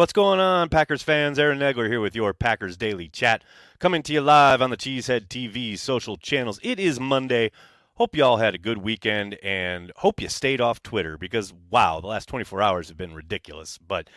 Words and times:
What's 0.00 0.14
going 0.14 0.40
on, 0.40 0.70
Packers 0.70 1.02
fans? 1.02 1.38
Aaron 1.38 1.58
Nagler 1.58 1.86
here 1.86 2.00
with 2.00 2.16
your 2.16 2.32
Packers 2.32 2.78
Daily 2.78 3.06
Chat, 3.06 3.44
coming 3.78 4.02
to 4.04 4.14
you 4.14 4.22
live 4.22 4.62
on 4.62 4.70
the 4.70 4.76
Cheesehead 4.78 5.28
TV 5.28 5.78
social 5.78 6.16
channels. 6.16 6.58
It 6.62 6.80
is 6.80 6.98
Monday. 6.98 7.50
Hope 7.96 8.16
you 8.16 8.24
all 8.24 8.38
had 8.38 8.54
a 8.54 8.58
good 8.58 8.78
weekend 8.78 9.34
and 9.42 9.92
hope 9.96 10.22
you 10.22 10.30
stayed 10.30 10.58
off 10.58 10.82
Twitter 10.82 11.18
because, 11.18 11.52
wow, 11.68 12.00
the 12.00 12.06
last 12.06 12.30
24 12.30 12.62
hours 12.62 12.88
have 12.88 12.96
been 12.96 13.12
ridiculous. 13.12 13.76
But 13.76 14.08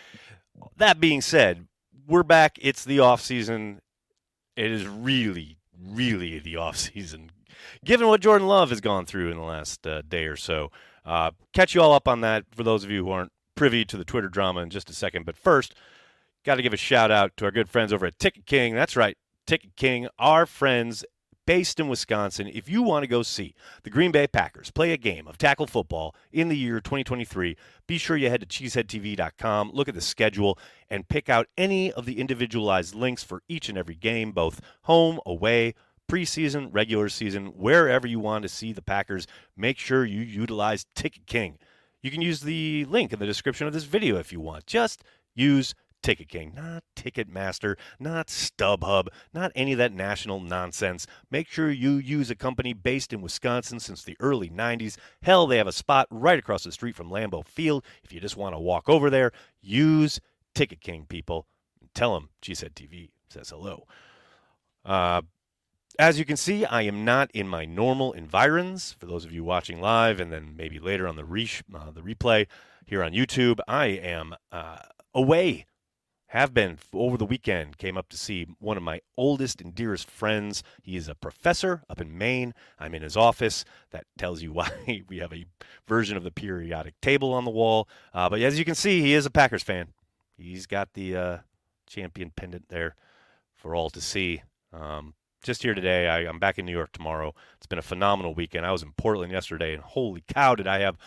that 0.77 1.01
being 1.01 1.19
said, 1.19 1.67
we're 2.07 2.23
back. 2.23 2.57
It's 2.61 2.85
the 2.85 3.01
off 3.01 3.19
season. 3.19 3.81
It 4.55 4.71
is 4.71 4.87
really, 4.87 5.57
really 5.77 6.39
the 6.39 6.55
off 6.55 6.77
season, 6.77 7.29
given 7.83 8.07
what 8.07 8.21
Jordan 8.21 8.47
Love 8.47 8.69
has 8.69 8.79
gone 8.79 9.05
through 9.05 9.31
in 9.31 9.35
the 9.35 9.43
last 9.43 9.85
uh, 9.85 10.01
day 10.01 10.27
or 10.27 10.37
so. 10.37 10.71
Uh, 11.05 11.31
catch 11.51 11.75
you 11.75 11.81
all 11.81 11.91
up 11.91 12.07
on 12.07 12.21
that 12.21 12.45
for 12.55 12.63
those 12.63 12.85
of 12.85 12.89
you 12.89 13.03
who 13.03 13.11
aren't 13.11 13.32
privy 13.55 13.85
to 13.85 13.97
the 13.97 14.05
Twitter 14.05 14.29
drama 14.29 14.61
in 14.61 14.69
just 14.69 14.89
a 14.89 14.93
second. 14.93 15.25
But 15.25 15.37
first, 15.37 15.75
got 16.43 16.55
to 16.55 16.61
give 16.61 16.73
a 16.73 16.77
shout 16.77 17.11
out 17.11 17.35
to 17.37 17.45
our 17.45 17.51
good 17.51 17.69
friends 17.69 17.93
over 17.93 18.05
at 18.05 18.19
Ticket 18.19 18.45
King. 18.45 18.75
That's 18.75 18.95
right, 18.95 19.17
Ticket 19.45 19.75
King, 19.75 20.07
our 20.19 20.45
friends 20.45 21.05
based 21.45 21.79
in 21.79 21.87
Wisconsin. 21.87 22.47
If 22.47 22.69
you 22.69 22.81
want 22.81 23.03
to 23.03 23.07
go 23.07 23.21
see 23.21 23.53
the 23.83 23.89
Green 23.89 24.11
Bay 24.11 24.27
Packers 24.27 24.71
play 24.71 24.91
a 24.91 24.97
game 24.97 25.27
of 25.27 25.37
tackle 25.37 25.67
football 25.67 26.15
in 26.31 26.47
the 26.47 26.57
year 26.57 26.79
2023, 26.79 27.57
be 27.87 27.97
sure 27.97 28.15
you 28.15 28.29
head 28.29 28.41
to 28.41 28.45
cheeseheadtv.com, 28.45 29.71
look 29.73 29.87
at 29.87 29.95
the 29.95 30.01
schedule, 30.01 30.57
and 30.89 31.07
pick 31.07 31.29
out 31.29 31.47
any 31.57 31.91
of 31.91 32.05
the 32.05 32.19
individualized 32.19 32.95
links 32.95 33.23
for 33.23 33.43
each 33.47 33.69
and 33.69 33.77
every 33.77 33.95
game, 33.95 34.31
both 34.31 34.61
home, 34.83 35.19
away, 35.25 35.73
preseason, 36.09 36.69
regular 36.71 37.09
season, 37.09 37.47
wherever 37.47 38.07
you 38.07 38.19
want 38.19 38.43
to 38.43 38.49
see 38.49 38.71
the 38.71 38.81
Packers. 38.81 39.27
Make 39.57 39.79
sure 39.79 40.05
you 40.05 40.21
utilize 40.21 40.85
Ticket 40.95 41.25
King. 41.25 41.57
You 42.03 42.11
can 42.11 42.21
use 42.21 42.41
the 42.41 42.85
link 42.85 43.13
in 43.13 43.19
the 43.19 43.25
description 43.25 43.65
of 43.65 43.73
this 43.73 43.85
video 43.85 44.17
if 44.17 44.33
you 44.33 44.41
want. 44.41 44.67
Just 44.67 45.03
use 45.33 45.73
Ticket 46.03 46.27
King, 46.27 46.51
not 46.53 46.83
Ticketmaster, 46.97 47.77
not 47.97 48.27
StubHub, 48.27 49.07
not 49.33 49.53
any 49.55 49.71
of 49.71 49.77
that 49.77 49.93
national 49.93 50.41
nonsense. 50.41 51.07
Make 51.31 51.47
sure 51.47 51.71
you 51.71 51.91
use 51.91 52.29
a 52.29 52.35
company 52.35 52.73
based 52.73 53.13
in 53.13 53.21
Wisconsin 53.21 53.79
since 53.79 54.03
the 54.03 54.17
early 54.19 54.49
90s. 54.49 54.97
Hell, 55.21 55.47
they 55.47 55.57
have 55.57 55.65
a 55.65 55.71
spot 55.71 56.07
right 56.11 56.37
across 56.37 56.65
the 56.65 56.73
street 56.73 56.97
from 56.97 57.09
Lambeau 57.09 57.47
Field. 57.47 57.85
If 58.03 58.11
you 58.11 58.19
just 58.19 58.35
want 58.35 58.53
to 58.53 58.59
walk 58.59 58.89
over 58.89 59.09
there, 59.09 59.31
use 59.61 60.19
Ticket 60.53 60.81
King, 60.81 61.05
people. 61.07 61.47
Tell 61.95 62.13
them 62.15 62.29
Cheesehead 62.41 62.73
TV 62.73 63.11
says 63.29 63.49
hello. 63.49 63.85
Uh, 64.83 65.21
as 65.99 66.17
you 66.17 66.25
can 66.25 66.37
see, 66.37 66.65
I 66.65 66.83
am 66.83 67.05
not 67.05 67.29
in 67.33 67.47
my 67.47 67.65
normal 67.65 68.13
environs. 68.13 68.93
For 68.93 69.05
those 69.05 69.25
of 69.25 69.31
you 69.31 69.43
watching 69.43 69.79
live 69.79 70.19
and 70.19 70.31
then 70.31 70.55
maybe 70.55 70.79
later 70.79 71.07
on 71.07 71.15
the, 71.15 71.25
re- 71.25 71.49
uh, 71.73 71.91
the 71.91 72.01
replay 72.01 72.47
here 72.85 73.03
on 73.03 73.11
YouTube, 73.11 73.59
I 73.67 73.85
am 73.85 74.35
uh, 74.51 74.79
away. 75.13 75.65
Have 76.27 76.51
been 76.51 76.79
over 76.91 77.15
the 77.15 77.27
weekend. 77.27 77.77
Came 77.77 77.95
up 77.95 78.09
to 78.09 78.17
see 78.17 78.47
one 78.57 78.75
of 78.75 78.81
my 78.81 79.01
oldest 79.15 79.61
and 79.61 79.75
dearest 79.75 80.09
friends. 80.09 80.63
He 80.81 80.95
is 80.95 81.07
a 81.07 81.13
professor 81.13 81.83
up 81.87 82.01
in 82.01 82.17
Maine. 82.17 82.55
I'm 82.79 82.95
in 82.95 83.03
his 83.03 83.15
office. 83.15 83.63
That 83.91 84.05
tells 84.17 84.41
you 84.41 84.51
why 84.53 85.03
we 85.07 85.19
have 85.19 85.31
a 85.31 85.45
version 85.87 86.17
of 86.17 86.23
the 86.23 86.31
periodic 86.31 86.99
table 87.01 87.33
on 87.33 87.45
the 87.45 87.51
wall. 87.51 87.87
Uh, 88.15 88.29
but 88.29 88.41
as 88.41 88.57
you 88.57 88.65
can 88.65 88.73
see, 88.73 88.99
he 88.99 89.13
is 89.13 89.27
a 89.27 89.29
Packers 89.29 89.61
fan. 89.61 89.89
He's 90.35 90.65
got 90.65 90.93
the 90.93 91.15
uh, 91.15 91.37
champion 91.85 92.31
pendant 92.35 92.69
there 92.69 92.95
for 93.53 93.75
all 93.75 93.91
to 93.91 94.01
see. 94.01 94.41
Um, 94.73 95.13
just 95.43 95.61
here 95.61 95.73
today. 95.73 96.07
I, 96.07 96.23
am 96.23 96.39
back 96.39 96.57
in 96.57 96.65
New 96.65 96.71
York 96.71 96.93
tomorrow. 96.93 97.35
It's 97.57 97.67
been 97.67 97.77
a 97.77 97.83
phenomenal 97.83 98.33
weekend. 98.33 98.65
I 98.65 98.71
was 98.71 98.81
in 98.81 98.93
Portland 98.93 99.31
yesterday, 99.31 99.73
and 99.73 99.83
holy 99.83 100.23
cow, 100.27 100.55
did 100.55 100.67
I 100.67 100.79
have 100.79 100.97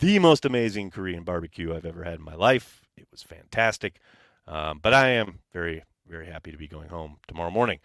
the 0.00 0.18
most 0.20 0.44
amazing 0.44 0.90
Korean 0.90 1.24
barbecue 1.24 1.74
I've 1.74 1.84
ever 1.84 2.04
had 2.04 2.14
in 2.14 2.24
my 2.24 2.34
life. 2.34 2.80
It 2.96 3.08
was 3.10 3.22
fantastic. 3.22 4.00
Um, 4.46 4.78
but 4.80 4.94
I 4.94 5.08
am 5.08 5.40
very, 5.52 5.82
very 6.06 6.26
happy 6.26 6.52
to 6.52 6.56
be 6.56 6.68
going 6.68 6.88
home 6.88 7.16
tomorrow 7.26 7.50
morning. 7.50 7.80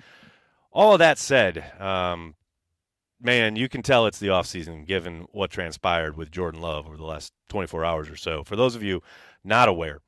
All 0.72 0.94
of 0.94 1.00
that 1.00 1.18
said, 1.18 1.64
um, 1.80 2.36
man, 3.20 3.56
you 3.56 3.68
can 3.68 3.82
tell 3.82 4.06
it's 4.06 4.20
the 4.20 4.28
offseason 4.28 4.86
given 4.86 5.28
what 5.32 5.50
transpired 5.50 6.16
with 6.16 6.32
Jordan 6.32 6.62
Love 6.62 6.88
over 6.88 6.98
the 6.98 7.04
last 7.04 7.34
24 7.50 7.84
hours 7.84 8.10
or 8.10 8.16
so. 8.16 8.44
For 8.44 8.56
those 8.56 8.76
of 8.76 8.84
you 8.84 9.02
not 9.44 9.68
aware, 9.68 10.00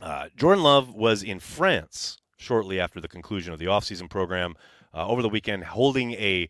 uh, 0.00 0.28
Jordan 0.36 0.64
Love 0.64 0.92
was 0.92 1.22
in 1.22 1.38
France 1.38 2.18
shortly 2.36 2.80
after 2.80 3.00
the 3.00 3.08
conclusion 3.08 3.52
of 3.52 3.58
the 3.58 3.66
offseason 3.66 4.10
program 4.10 4.54
uh, 4.94 5.06
over 5.06 5.22
the 5.22 5.28
weekend 5.28 5.64
holding 5.64 6.12
a 6.12 6.48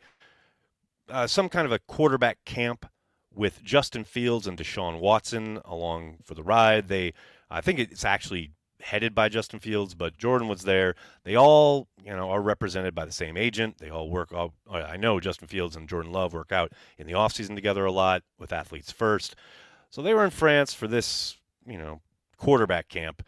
uh, 1.09 1.27
some 1.27 1.49
kind 1.49 1.66
of 1.66 1.72
a 1.72 1.78
quarterback 1.78 2.38
camp 2.44 2.87
with 3.34 3.62
Justin 3.62 4.05
Fields 4.05 4.47
and 4.47 4.56
Deshaun 4.56 5.00
Watson 5.00 5.60
along 5.65 6.19
for 6.25 6.34
the 6.34 6.43
ride. 6.43 6.88
They, 6.88 7.12
I 7.50 7.60
think 7.60 7.78
it's 7.78 8.05
actually 8.05 8.53
headed 8.81 9.15
by 9.15 9.28
Justin 9.28 9.59
Fields, 9.59 9.94
but 9.94 10.16
Jordan 10.16 10.47
was 10.47 10.62
there. 10.62 10.94
They 11.25 11.37
all, 11.37 11.88
you 12.05 12.12
know, 12.12 12.31
are 12.31 12.41
represented 12.41 12.94
by 12.94 13.05
the 13.05 13.12
same 13.12 13.37
agent. 13.37 13.78
They 13.78 13.91
all 13.91 14.09
work. 14.09 14.32
All, 14.32 14.55
I 14.71 14.97
know 14.97 15.21
Justin 15.21 15.49
Fields 15.49 15.75
and 15.75 15.88
Jordan 15.88 16.12
Love 16.12 16.32
work 16.32 16.53
out 16.53 16.72
in 16.99 17.06
the 17.06 17.15
offseason 17.15 17.55
together 17.55 17.84
a 17.84 17.93
lot 17.93 18.22
with 18.38 18.53
Athletes 18.53 18.93
First. 18.93 19.37
So 19.91 20.03
they 20.03 20.15
were 20.15 20.25
in 20.25 20.31
France 20.31 20.75
for 20.75 20.87
this, 20.87 21.37
you 21.66 21.78
know, 21.78 22.00
quarterback 22.37 22.88
camp 22.88 23.22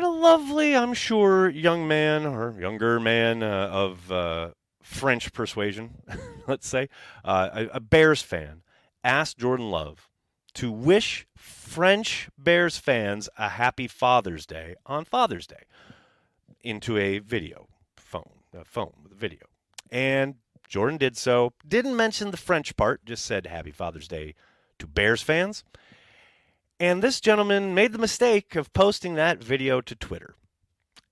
and 0.00 0.06
a 0.06 0.18
lovely, 0.18 0.74
I'm 0.74 0.94
sure, 0.94 1.50
young 1.50 1.86
man 1.86 2.24
or 2.24 2.58
younger 2.58 2.98
man 2.98 3.42
uh, 3.42 3.68
of 3.70 4.10
uh, 4.10 4.50
French 4.82 5.30
persuasion, 5.34 6.02
let's 6.46 6.66
say, 6.66 6.88
uh, 7.22 7.50
a, 7.52 7.66
a, 7.76 7.80
Bears 7.80 8.22
fan, 8.22 8.62
asked 9.04 9.36
Jordan 9.36 9.70
Love 9.70 10.08
to 10.54 10.72
wish 10.72 11.26
French 11.36 12.30
Bears 12.38 12.78
fans 12.78 13.28
a 13.36 13.50
happy 13.50 13.86
Father's 13.86 14.46
Day 14.46 14.74
on 14.86 15.04
Father's 15.04 15.46
Day 15.46 15.64
into 16.62 16.96
a 16.96 17.18
video 17.18 17.68
phone, 17.98 18.40
a 18.58 18.64
phone 18.64 18.94
with 19.02 19.12
a 19.12 19.16
video. 19.16 19.48
And 19.90 20.36
Jordan 20.66 20.96
did 20.96 21.18
so. 21.18 21.52
Didn't 21.68 21.94
mention 21.94 22.30
the 22.30 22.38
French 22.38 22.74
part, 22.74 23.04
just 23.04 23.26
said 23.26 23.46
happy 23.46 23.70
Father's 23.70 24.08
Day 24.08 24.34
to 24.78 24.86
Bears 24.86 25.20
fans. 25.20 25.62
And 26.80 27.02
this 27.02 27.20
gentleman 27.20 27.74
made 27.74 27.92
the 27.92 27.98
mistake 27.98 28.56
of 28.56 28.72
posting 28.72 29.14
that 29.14 29.44
video 29.44 29.82
to 29.82 29.94
Twitter. 29.94 30.34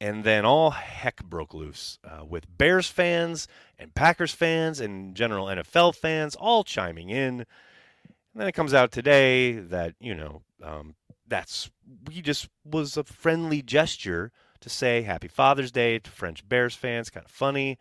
And 0.00 0.24
then 0.24 0.46
all 0.46 0.70
heck 0.70 1.22
broke 1.22 1.52
loose 1.52 1.98
uh, 2.02 2.24
with 2.24 2.46
Bears 2.56 2.88
fans 2.88 3.46
and 3.78 3.94
Packers 3.94 4.32
fans 4.32 4.80
and 4.80 5.14
general 5.14 5.46
NFL 5.46 5.94
fans 5.94 6.34
all 6.36 6.64
chiming 6.64 7.10
in. 7.10 7.40
And 7.40 7.46
then 8.34 8.48
it 8.48 8.52
comes 8.52 8.72
out 8.72 8.92
today 8.92 9.58
that, 9.58 9.94
you 10.00 10.14
know, 10.14 10.40
um, 10.64 10.94
that's, 11.26 11.70
we 12.06 12.22
just 12.22 12.48
was 12.64 12.96
a 12.96 13.04
friendly 13.04 13.60
gesture 13.60 14.32
to 14.60 14.70
say 14.70 15.02
Happy 15.02 15.28
Father's 15.28 15.70
Day 15.70 15.98
to 15.98 16.10
French 16.10 16.48
Bears 16.48 16.76
fans. 16.76 17.10
Kind 17.10 17.26
of 17.26 17.30
funny. 17.30 17.76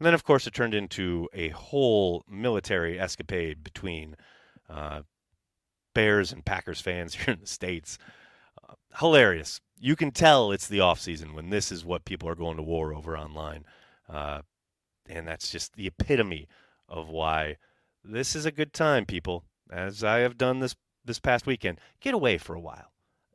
And 0.00 0.06
then, 0.06 0.14
of 0.14 0.24
course, 0.24 0.48
it 0.48 0.54
turned 0.54 0.74
into 0.74 1.28
a 1.32 1.50
whole 1.50 2.24
military 2.28 2.98
escapade 2.98 3.62
between 3.62 4.16
uh, 4.68 5.02
Bears 5.94 6.32
and 6.32 6.44
Packers 6.44 6.80
fans 6.80 7.14
here 7.16 7.34
in 7.34 7.40
the 7.40 7.46
States. 7.46 7.98
Uh, 8.68 8.74
hilarious. 8.98 9.60
You 9.78 9.96
can 9.96 10.10
tell 10.10 10.52
it's 10.52 10.68
the 10.68 10.80
off 10.80 11.00
season 11.00 11.34
when 11.34 11.50
this 11.50 11.72
is 11.72 11.84
what 11.84 12.04
people 12.04 12.28
are 12.28 12.34
going 12.34 12.56
to 12.56 12.62
war 12.62 12.92
over 12.92 13.16
online. 13.16 13.64
Uh, 14.08 14.42
and 15.08 15.26
that's 15.26 15.50
just 15.50 15.74
the 15.74 15.86
epitome 15.86 16.48
of 16.88 17.08
why 17.08 17.56
this 18.04 18.34
is 18.34 18.46
a 18.46 18.52
good 18.52 18.72
time, 18.72 19.06
people. 19.06 19.44
As 19.70 20.02
I 20.02 20.18
have 20.18 20.38
done 20.38 20.60
this 20.60 20.74
this 21.04 21.20
past 21.20 21.46
weekend, 21.46 21.80
get 22.00 22.14
away 22.14 22.38
for 22.38 22.54
a 22.54 22.60
while. 22.60 22.92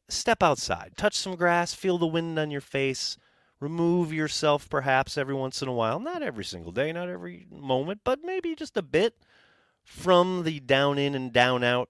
Step 0.07 0.43
outside, 0.43 0.93
touch 0.95 1.15
some 1.15 1.35
grass, 1.35 1.73
feel 1.73 1.97
the 1.97 2.05
wind 2.05 2.37
on 2.37 2.51
your 2.51 2.61
face. 2.61 3.17
Remove 3.59 4.13
yourself 4.13 4.69
perhaps 4.69 5.17
every 5.17 5.33
once 5.33 5.61
in 5.61 5.67
a 5.67 5.73
while, 5.73 5.99
not 5.99 6.21
every 6.21 6.43
single 6.43 6.71
day, 6.71 6.91
not 6.91 7.09
every 7.09 7.47
moment, 7.49 8.01
but 8.03 8.19
maybe 8.23 8.53
just 8.53 8.77
a 8.77 8.81
bit 8.81 9.15
from 9.83 10.43
the 10.43 10.59
down 10.59 10.97
in 10.97 11.15
and 11.15 11.31
down 11.31 11.63
out 11.63 11.89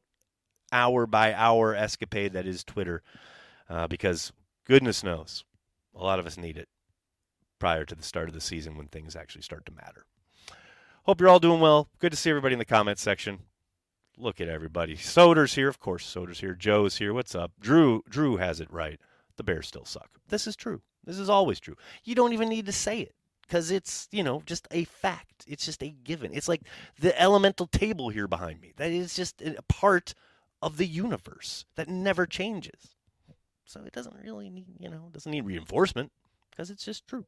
hour 0.75 1.05
by 1.07 1.33
hour 1.33 1.73
escapade 1.73 2.33
that 2.33 2.45
is 2.45 2.63
Twitter, 2.63 3.01
uh, 3.69 3.87
because 3.87 4.31
goodness 4.65 5.03
knows, 5.03 5.43
a 5.95 6.03
lot 6.03 6.19
of 6.19 6.27
us 6.27 6.37
need 6.37 6.57
it 6.57 6.67
prior 7.59 7.85
to 7.85 7.95
the 7.95 8.03
start 8.03 8.27
of 8.27 8.33
the 8.33 8.41
season 8.41 8.77
when 8.77 8.87
things 8.87 9.15
actually 9.15 9.41
start 9.41 9.65
to 9.65 9.71
matter. 9.71 10.05
Hope 11.03 11.21
you're 11.21 11.29
all 11.29 11.39
doing 11.39 11.61
well. 11.61 11.87
Good 11.99 12.11
to 12.11 12.17
see 12.17 12.29
everybody 12.29 12.53
in 12.53 12.59
the 12.59 12.65
comments 12.65 13.01
section. 13.01 13.39
Look 14.17 14.41
at 14.41 14.49
everybody. 14.49 14.95
Soder's 14.95 15.55
here, 15.55 15.69
of 15.69 15.79
course. 15.79 16.05
Soder's 16.05 16.39
here. 16.39 16.53
Joe's 16.53 16.97
here. 16.97 17.13
What's 17.13 17.35
up? 17.35 17.51
Drew. 17.59 18.03
Drew 18.09 18.37
has 18.37 18.59
it 18.59 18.71
right. 18.71 18.99
The 19.37 19.43
Bears 19.43 19.67
still 19.67 19.85
suck. 19.85 20.09
This 20.29 20.47
is 20.47 20.55
true. 20.55 20.81
This 21.03 21.19
is 21.19 21.29
always 21.29 21.59
true. 21.59 21.75
You 22.03 22.15
don't 22.15 22.33
even 22.33 22.49
need 22.49 22.65
to 22.65 22.71
say 22.71 22.99
it 22.99 23.13
because 23.45 23.71
it's 23.71 24.07
you 24.11 24.23
know 24.23 24.41
just 24.45 24.67
a 24.71 24.85
fact. 24.85 25.43
It's 25.47 25.65
just 25.65 25.83
a 25.83 25.89
given. 25.89 26.33
It's 26.33 26.47
like 26.47 26.61
the 26.99 27.19
elemental 27.21 27.67
table 27.67 28.09
here 28.09 28.27
behind 28.27 28.61
me. 28.61 28.73
That 28.77 28.91
is 28.91 29.15
just 29.15 29.41
a 29.41 29.61
part 29.67 30.15
of 30.61 30.77
the 30.77 30.87
universe 30.87 31.65
that 31.75 31.87
never 31.87 32.25
changes. 32.25 32.95
So 33.65 33.81
it 33.85 33.93
doesn't 33.93 34.15
really 34.23 34.49
need, 34.49 34.67
you 34.79 34.89
know, 34.89 35.09
doesn't 35.11 35.31
need 35.31 35.45
reinforcement 35.45 36.11
because 36.51 36.69
it's 36.69 36.85
just 36.85 37.07
true. 37.07 37.25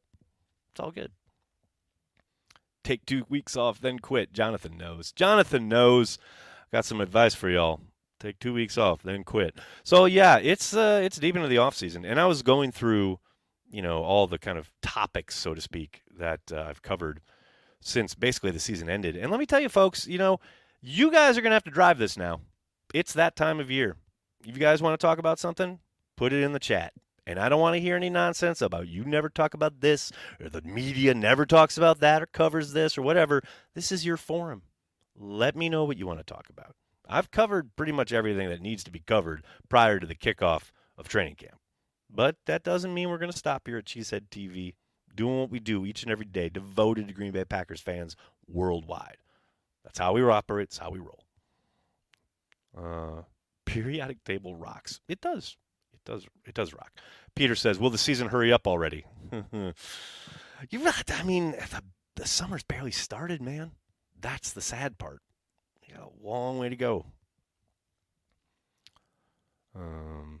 It's 0.70 0.80
all 0.80 0.90
good. 0.90 1.10
Take 2.84 3.04
two 3.04 3.26
weeks 3.28 3.56
off, 3.56 3.80
then 3.80 3.98
quit. 3.98 4.32
Jonathan 4.32 4.76
knows. 4.78 5.12
Jonathan 5.12 5.68
knows. 5.68 6.18
Got 6.72 6.84
some 6.84 7.00
advice 7.00 7.34
for 7.34 7.50
y'all. 7.50 7.80
Take 8.20 8.38
two 8.38 8.52
weeks 8.52 8.76
off, 8.76 9.02
then 9.02 9.24
quit. 9.24 9.56
So 9.84 10.04
yeah, 10.04 10.38
it's 10.38 10.74
uh, 10.74 11.00
it's 11.02 11.18
deep 11.18 11.36
into 11.36 11.48
the 11.48 11.58
off 11.58 11.76
season, 11.76 12.04
and 12.04 12.18
I 12.18 12.26
was 12.26 12.42
going 12.42 12.72
through, 12.72 13.20
you 13.70 13.80
know, 13.80 14.02
all 14.02 14.26
the 14.26 14.38
kind 14.38 14.58
of 14.58 14.72
topics, 14.82 15.36
so 15.36 15.54
to 15.54 15.60
speak, 15.60 16.02
that 16.18 16.40
uh, 16.52 16.66
I've 16.68 16.82
covered 16.82 17.20
since 17.80 18.14
basically 18.14 18.50
the 18.50 18.58
season 18.58 18.90
ended. 18.90 19.16
And 19.16 19.30
let 19.30 19.38
me 19.38 19.46
tell 19.46 19.60
you, 19.60 19.68
folks, 19.68 20.06
you 20.06 20.18
know, 20.18 20.40
you 20.80 21.12
guys 21.12 21.38
are 21.38 21.42
gonna 21.42 21.54
have 21.54 21.64
to 21.64 21.70
drive 21.70 21.98
this 21.98 22.16
now. 22.16 22.40
It's 22.94 23.12
that 23.12 23.36
time 23.36 23.60
of 23.60 23.70
year. 23.70 23.96
If 24.46 24.56
you 24.56 24.60
guys 24.60 24.80
want 24.80 24.98
to 24.98 25.06
talk 25.06 25.18
about 25.18 25.38
something, 25.38 25.80
put 26.16 26.32
it 26.32 26.42
in 26.42 26.52
the 26.52 26.58
chat. 26.58 26.92
And 27.26 27.38
I 27.38 27.50
don't 27.50 27.60
want 27.60 27.74
to 27.74 27.80
hear 27.80 27.94
any 27.94 28.08
nonsense 28.08 28.62
about 28.62 28.88
you 28.88 29.04
never 29.04 29.28
talk 29.28 29.52
about 29.52 29.80
this 29.80 30.10
or 30.40 30.48
the 30.48 30.62
media 30.62 31.12
never 31.12 31.44
talks 31.44 31.76
about 31.76 32.00
that 32.00 32.22
or 32.22 32.26
covers 32.26 32.72
this 32.72 32.96
or 32.96 33.02
whatever. 33.02 33.42
This 33.74 33.92
is 33.92 34.06
your 34.06 34.16
forum. 34.16 34.62
Let 35.14 35.54
me 35.54 35.68
know 35.68 35.84
what 35.84 35.98
you 35.98 36.06
want 36.06 36.20
to 36.20 36.24
talk 36.24 36.46
about. 36.48 36.74
I've 37.06 37.30
covered 37.30 37.76
pretty 37.76 37.92
much 37.92 38.12
everything 38.12 38.48
that 38.48 38.62
needs 38.62 38.82
to 38.84 38.90
be 38.90 39.00
covered 39.00 39.44
prior 39.68 40.00
to 40.00 40.06
the 40.06 40.14
kickoff 40.14 40.70
of 40.96 41.08
training 41.08 41.34
camp. 41.34 41.58
But 42.08 42.36
that 42.46 42.64
doesn't 42.64 42.94
mean 42.94 43.10
we're 43.10 43.18
going 43.18 43.32
to 43.32 43.36
stop 43.36 43.66
here 43.66 43.76
at 43.76 43.84
Cheesehead 43.84 44.28
TV 44.30 44.74
doing 45.14 45.40
what 45.40 45.50
we 45.50 45.60
do 45.60 45.84
each 45.84 46.02
and 46.02 46.10
every 46.10 46.24
day, 46.24 46.48
devoted 46.48 47.08
to 47.08 47.14
Green 47.14 47.32
Bay 47.32 47.44
Packers 47.44 47.80
fans 47.80 48.16
worldwide. 48.46 49.18
That's 49.84 49.98
how 49.98 50.14
we 50.14 50.22
operate. 50.22 50.68
It's 50.68 50.78
how 50.78 50.90
we 50.90 50.98
roll. 50.98 51.27
Uh, 52.78 53.22
periodic 53.64 54.22
table 54.24 54.54
rocks. 54.54 55.00
It 55.08 55.20
does 55.20 55.56
It 55.92 56.00
does 56.04 56.26
it 56.46 56.54
does 56.54 56.72
rock. 56.72 56.92
Peter 57.34 57.54
says, 57.54 57.78
"Will 57.78 57.90
the 57.90 57.98
season 57.98 58.28
hurry 58.28 58.52
up 58.52 58.66
already?" 58.66 59.04
you, 60.70 60.88
I 60.88 61.22
mean, 61.24 61.52
the, 61.52 61.82
the 62.16 62.26
summer's 62.26 62.62
barely 62.62 62.90
started, 62.90 63.42
man. 63.42 63.72
That's 64.20 64.52
the 64.52 64.60
sad 64.60 64.98
part. 64.98 65.20
You 65.86 65.94
got 65.94 66.04
a 66.04 66.26
long 66.26 66.58
way 66.58 66.68
to 66.68 66.76
go. 66.76 67.06
Um, 69.74 70.40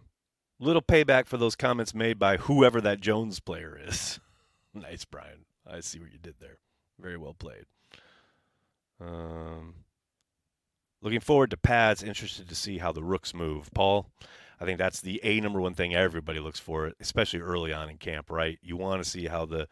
little 0.58 0.82
payback 0.82 1.26
for 1.26 1.36
those 1.36 1.54
comments 1.56 1.94
made 1.94 2.18
by 2.18 2.36
whoever 2.36 2.80
that 2.80 3.00
Jones 3.00 3.40
player 3.40 3.78
is. 3.80 4.18
nice, 4.74 5.04
Brian. 5.04 5.44
I 5.66 5.80
see 5.80 5.98
what 5.98 6.12
you 6.12 6.18
did 6.18 6.36
there. 6.40 6.58
Very 7.00 7.16
well 7.16 7.34
played. 7.34 7.66
Um, 9.00 9.74
looking 11.02 11.20
forward 11.20 11.50
to 11.50 11.56
pads. 11.56 12.02
Interested 12.02 12.48
to 12.48 12.54
see 12.54 12.78
how 12.78 12.92
the 12.92 13.02
rooks 13.02 13.34
move. 13.34 13.70
Paul, 13.74 14.10
I 14.60 14.64
think 14.64 14.78
that's 14.78 15.00
the 15.00 15.20
a 15.22 15.40
number 15.40 15.60
one 15.60 15.74
thing 15.74 15.94
everybody 15.94 16.40
looks 16.40 16.60
for, 16.60 16.92
especially 17.00 17.40
early 17.40 17.72
on 17.72 17.88
in 17.88 17.98
camp. 17.98 18.30
Right? 18.30 18.58
You 18.62 18.76
want 18.76 19.02
to 19.02 19.08
see 19.08 19.26
how 19.26 19.46
the 19.46 19.68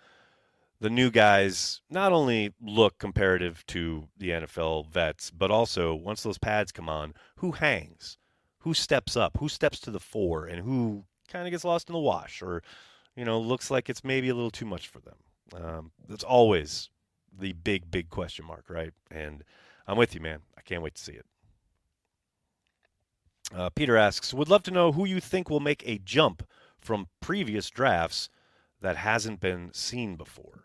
the 0.80 0.90
new 0.90 1.10
guys 1.10 1.80
not 1.90 2.12
only 2.12 2.52
look 2.60 2.98
comparative 2.98 3.64
to 3.66 4.08
the 4.18 4.30
NFL 4.30 4.90
vets, 4.90 5.30
but 5.30 5.50
also 5.50 5.94
once 5.94 6.22
those 6.22 6.38
pads 6.38 6.70
come 6.72 6.88
on, 6.88 7.14
who 7.36 7.52
hangs, 7.52 8.18
who 8.60 8.74
steps 8.74 9.16
up, 9.16 9.38
who 9.38 9.48
steps 9.48 9.80
to 9.80 9.90
the 9.90 10.00
fore, 10.00 10.46
and 10.46 10.62
who 10.62 11.04
kind 11.28 11.46
of 11.46 11.50
gets 11.50 11.64
lost 11.64 11.88
in 11.88 11.94
the 11.94 11.98
wash, 11.98 12.42
or 12.42 12.62
you 13.14 13.24
know 13.24 13.40
looks 13.40 13.70
like 13.70 13.88
it's 13.88 14.04
maybe 14.04 14.28
a 14.28 14.34
little 14.34 14.50
too 14.50 14.66
much 14.66 14.88
for 14.88 15.00
them. 15.00 15.16
Um, 15.54 15.92
that's 16.08 16.24
always 16.24 16.90
the 17.38 17.52
big, 17.52 17.90
big 17.90 18.10
question 18.10 18.44
mark, 18.44 18.64
right? 18.68 18.92
And 19.10 19.44
I'm 19.86 19.96
with 19.96 20.14
you, 20.14 20.20
man. 20.20 20.40
I 20.56 20.62
can't 20.62 20.82
wait 20.82 20.94
to 20.96 21.02
see 21.02 21.12
it. 21.12 21.26
Uh, 23.54 23.70
Peter 23.70 23.96
asks, 23.96 24.34
would 24.34 24.48
love 24.48 24.64
to 24.64 24.72
know 24.72 24.92
who 24.92 25.04
you 25.04 25.20
think 25.20 25.48
will 25.48 25.60
make 25.60 25.86
a 25.86 25.98
jump 25.98 26.46
from 26.80 27.08
previous 27.20 27.70
drafts 27.70 28.28
that 28.80 28.96
hasn't 28.96 29.40
been 29.40 29.72
seen 29.72 30.16
before. 30.16 30.64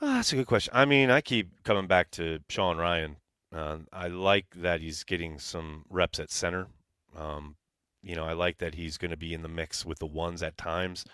Oh, 0.00 0.14
that's 0.14 0.32
a 0.32 0.36
good 0.36 0.46
question. 0.46 0.72
I 0.74 0.84
mean, 0.84 1.10
I 1.10 1.20
keep 1.20 1.64
coming 1.64 1.88
back 1.88 2.12
to 2.12 2.38
Sean 2.48 2.76
Rhyan. 2.76 3.16
Uh, 3.52 3.78
I 3.92 4.06
like 4.06 4.46
that 4.56 4.80
he's 4.80 5.02
getting 5.02 5.40
some 5.40 5.84
reps 5.90 6.20
at 6.20 6.30
center. 6.30 6.68
Um, 7.16 7.56
you 8.02 8.14
know, 8.14 8.24
I 8.24 8.34
like 8.34 8.58
that 8.58 8.76
he's 8.76 8.96
going 8.96 9.10
to 9.10 9.16
be 9.16 9.34
in 9.34 9.42
the 9.42 9.48
mix 9.48 9.84
with 9.84 9.98
the 9.98 10.06
ones 10.06 10.42
at 10.42 10.56
times. 10.56 11.04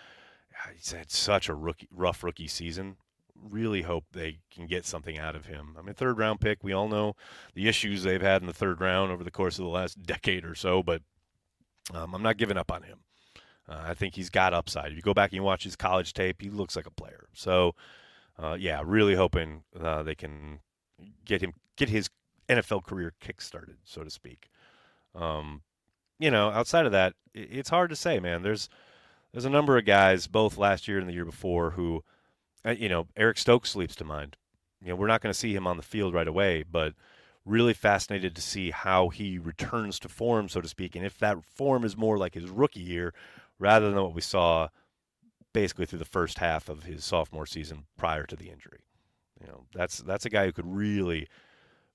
He's 0.73 0.91
had 0.91 1.09
such 1.09 1.49
a 1.49 1.55
rookie, 1.55 1.87
rough 1.91 2.23
rookie 2.23 2.47
season 2.47 2.97
really 3.41 3.81
hope 3.81 4.05
they 4.11 4.39
can 4.51 4.67
get 4.67 4.85
something 4.85 5.17
out 5.17 5.35
of 5.35 5.45
him. 5.45 5.75
I 5.77 5.81
mean, 5.81 5.93
third 5.93 6.17
round 6.17 6.39
pick, 6.39 6.63
we 6.63 6.73
all 6.73 6.87
know 6.87 7.15
the 7.53 7.67
issues 7.67 8.03
they've 8.03 8.21
had 8.21 8.41
in 8.41 8.47
the 8.47 8.53
third 8.53 8.81
round 8.81 9.11
over 9.11 9.23
the 9.23 9.31
course 9.31 9.59
of 9.59 9.65
the 9.65 9.71
last 9.71 10.01
decade 10.03 10.45
or 10.45 10.55
so, 10.55 10.81
but 10.81 11.01
um, 11.93 12.13
I'm 12.13 12.23
not 12.23 12.37
giving 12.37 12.57
up 12.57 12.71
on 12.71 12.83
him. 12.83 12.99
Uh, 13.67 13.81
I 13.87 13.93
think 13.93 14.15
he's 14.15 14.29
got 14.29 14.53
upside. 14.53 14.91
If 14.91 14.95
you 14.95 15.01
go 15.01 15.13
back 15.13 15.31
and 15.31 15.37
you 15.37 15.43
watch 15.43 15.63
his 15.63 15.75
college 15.75 16.13
tape, 16.13 16.41
he 16.41 16.49
looks 16.49 16.75
like 16.75 16.85
a 16.85 16.91
player. 16.91 17.27
So, 17.33 17.73
uh, 18.37 18.57
yeah, 18.59 18.81
really 18.83 19.15
hoping 19.15 19.63
uh, 19.79 20.03
they 20.03 20.15
can 20.15 20.59
get 21.25 21.41
him 21.41 21.53
get 21.75 21.89
his 21.89 22.09
NFL 22.47 22.83
career 22.83 23.13
kick-started, 23.19 23.77
so 23.83 24.03
to 24.03 24.09
speak. 24.09 24.49
Um, 25.13 25.61
you 26.19 26.29
know, 26.29 26.49
outside 26.49 26.85
of 26.85 26.91
that, 26.91 27.13
it's 27.33 27.69
hard 27.69 27.89
to 27.89 27.95
say, 27.95 28.19
man. 28.19 28.43
There's 28.43 28.69
there's 29.31 29.45
a 29.45 29.49
number 29.49 29.77
of 29.77 29.85
guys, 29.85 30.27
both 30.27 30.57
last 30.57 30.87
year 30.87 30.99
and 30.99 31.09
the 31.09 31.13
year 31.13 31.25
before, 31.25 31.71
who– 31.71 32.03
Uh, 32.65 32.71
you 32.71 32.89
know, 32.89 33.07
Eric 33.15 33.37
Stokes 33.37 33.75
leaps 33.75 33.95
to 33.95 34.03
mind. 34.03 34.37
You 34.81 34.89
know, 34.89 34.95
we're 34.95 35.07
not 35.07 35.21
going 35.21 35.33
to 35.33 35.39
see 35.39 35.55
him 35.55 35.67
on 35.67 35.77
the 35.77 35.83
field 35.83 36.13
right 36.13 36.27
away, 36.27 36.63
but 36.63 36.93
really 37.45 37.73
fascinated 37.73 38.35
to 38.35 38.41
see 38.41 38.71
how 38.71 39.09
he 39.09 39.37
returns 39.37 39.99
to 39.99 40.09
form, 40.09 40.49
so 40.49 40.61
to 40.61 40.67
speak, 40.67 40.95
and 40.95 41.05
if 41.05 41.17
that 41.19 41.43
form 41.43 41.83
is 41.83 41.95
more 41.95 42.17
like 42.17 42.33
his 42.33 42.49
rookie 42.49 42.79
year 42.79 43.13
rather 43.59 43.91
than 43.91 44.01
what 44.01 44.15
we 44.15 44.21
saw 44.21 44.67
basically 45.53 45.85
through 45.85 45.99
the 45.99 46.05
first 46.05 46.39
half 46.39 46.67
of 46.67 46.83
his 46.83 47.05
sophomore 47.05 47.45
season 47.45 47.85
prior 47.97 48.25
to 48.25 48.35
the 48.35 48.49
injury. 48.49 48.79
You 49.39 49.47
know, 49.47 49.65
that's 49.73 49.99
that's 49.99 50.25
a 50.25 50.29
guy 50.29 50.45
who 50.45 50.51
could 50.51 50.67
really 50.67 51.27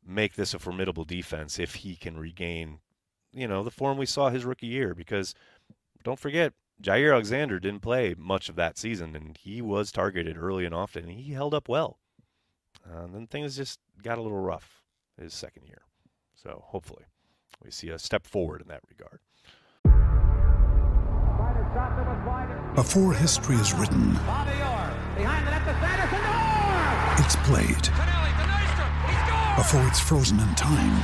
make 0.07 0.35
this 0.35 0.55
a 0.55 0.59
formidable 0.59 1.05
defense 1.05 1.59
if 1.59 1.75
he 1.77 1.97
can 1.97 2.19
regain, 2.19 2.79
you 3.33 3.47
know, 3.47 3.63
the 3.63 3.71
form 3.71 3.99
we 3.99 4.07
saw 4.07 4.31
his 4.31 4.45
rookie 4.45 4.67
year. 4.67 4.95
Because 4.95 5.35
don't 6.05 6.19
forget, 6.19 6.53
Jaire 6.83 7.13
Alexander 7.13 7.61
didn't 7.61 7.83
play 7.83 8.15
much 8.17 8.49
of 8.49 8.57
that 8.57 8.79
season, 8.79 9.15
and 9.15 9.37
he 9.37 9.61
was 9.61 9.93
targeted 9.93 10.39
early 10.39 10.65
and 10.65 10.75
often, 10.75 11.05
and 11.05 11.21
he 11.21 11.33
held 11.33 11.53
up 11.53 11.69
well. 11.69 11.99
Uh, 12.89 13.03
and 13.05 13.15
then 13.15 13.27
things 13.27 13.57
just 13.57 13.79
got 14.03 14.17
a 14.17 14.23
little 14.23 14.41
rough 14.41 14.83
his 15.21 15.35
second 15.35 15.65
year. 15.67 15.83
So 16.35 16.65
hopefully 16.69 17.05
we 17.63 17.71
see 17.71 17.91
a 17.91 17.99
step 17.99 18.27
forward 18.27 18.63
in 18.63 18.69
that 18.69 18.81
regard. 18.89 19.21
Before 22.75 23.13
history 23.13 23.57
is 23.57 23.75
written, 23.75 24.13
it's 27.19 27.37
played. 27.45 27.89
Before 29.57 29.87
it's 29.87 30.01
frozen 30.01 30.41
in 30.41 30.55
time, 30.55 31.03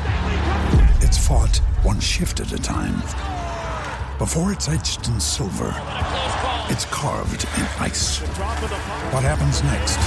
it's 1.03 1.19
fought 1.19 1.59
one 1.83 2.01
shift 2.01 2.41
at 2.41 2.51
a 2.53 2.59
time 2.59 3.03
before 4.19 4.53
it's 4.53 4.69
etched 4.69 5.09
in 5.09 5.21
silver, 5.21 5.75
it's 6.71 6.87
carved 6.87 7.45
in 7.59 7.65
ice. 7.79 8.19
What 9.13 9.23
happens 9.23 9.63
next 9.63 9.99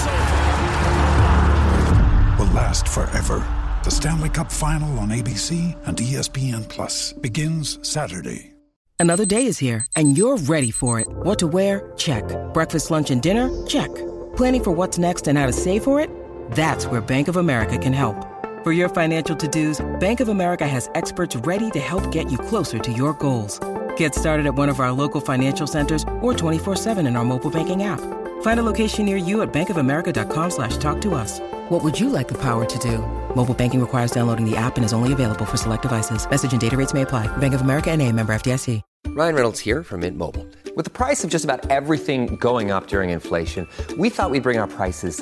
will 2.39 2.53
last 2.53 2.87
forever. 2.87 3.45
The 3.83 3.91
Stanley 3.91 4.29
Cup 4.29 4.51
Final 4.51 4.97
on 4.99 5.09
ABC 5.09 5.75
and 5.87 5.97
ESPN 5.97 6.67
Plus 6.67 7.13
begins 7.13 7.79
Saturday. 7.87 8.53
Another 8.99 9.25
day 9.25 9.45
is 9.45 9.57
here, 9.57 9.85
and 9.95 10.17
you're 10.17 10.35
ready 10.35 10.71
for 10.71 10.99
it. 10.99 11.07
What 11.07 11.39
to 11.39 11.47
wear? 11.47 11.93
Check. 11.95 12.23
Breakfast, 12.53 12.91
lunch, 12.91 13.11
and 13.11 13.21
dinner? 13.21 13.49
Check. 13.65 13.93
Planning 14.35 14.63
for 14.63 14.71
what's 14.71 14.97
next 14.97 15.27
and 15.29 15.37
how 15.37 15.45
to 15.45 15.53
save 15.53 15.85
for 15.85 16.01
it? 16.01 16.09
That's 16.51 16.85
where 16.85 16.99
Bank 16.99 17.29
of 17.29 17.37
America 17.37 17.77
can 17.77 17.93
help. 17.93 18.25
For 18.65 18.73
your 18.73 18.89
financial 18.89 19.37
to-dos, 19.37 19.79
Bank 20.01 20.19
of 20.19 20.27
America 20.27 20.67
has 20.67 20.89
experts 20.95 21.37
ready 21.37 21.71
to 21.71 21.79
help 21.79 22.11
get 22.11 22.29
you 22.29 22.37
closer 22.37 22.77
to 22.79 22.91
your 22.91 23.13
goals. 23.13 23.57
Get 23.99 24.15
started 24.15 24.45
at 24.45 24.55
one 24.55 24.69
of 24.69 24.79
our 24.79 24.93
local 24.93 25.19
financial 25.19 25.67
centers 25.67 26.03
or 26.21 26.33
24-7 26.33 27.05
in 27.05 27.17
our 27.17 27.25
mobile 27.25 27.51
banking 27.51 27.83
app. 27.83 27.99
Find 28.41 28.57
a 28.57 28.63
location 28.63 29.05
near 29.05 29.17
you 29.17 29.41
at 29.41 29.51
bankofamerica.com 29.51 30.51
slash 30.51 30.77
talk 30.77 31.01
to 31.01 31.15
us. 31.15 31.41
What 31.67 31.83
would 31.83 31.99
you 31.99 32.09
like 32.09 32.29
the 32.29 32.37
power 32.37 32.63
to 32.63 32.79
do? 32.79 32.99
Mobile 33.35 33.53
banking 33.53 33.81
requires 33.81 34.11
downloading 34.11 34.49
the 34.49 34.55
app 34.55 34.77
and 34.77 34.85
is 34.85 34.93
only 34.93 35.11
available 35.11 35.45
for 35.45 35.57
select 35.57 35.81
devices. 35.81 36.29
Message 36.29 36.53
and 36.53 36.61
data 36.61 36.77
rates 36.77 36.93
may 36.93 37.01
apply. 37.01 37.27
Bank 37.37 37.53
of 37.53 37.59
America 37.59 37.91
and 37.91 38.01
a 38.01 38.09
member 38.11 38.31
FDIC. 38.33 38.81
Ryan 39.07 39.35
Reynolds 39.35 39.59
here 39.59 39.83
from 39.83 40.01
Mint 40.01 40.17
Mobile. 40.17 40.47
With 40.75 40.85
the 40.85 40.91
price 40.91 41.25
of 41.25 41.29
just 41.29 41.43
about 41.43 41.69
everything 41.69 42.37
going 42.37 42.71
up 42.71 42.87
during 42.87 43.09
inflation, 43.09 43.67
we 43.97 44.09
thought 44.09 44.31
we'd 44.31 44.43
bring 44.43 44.59
our 44.59 44.67
prices 44.67 45.21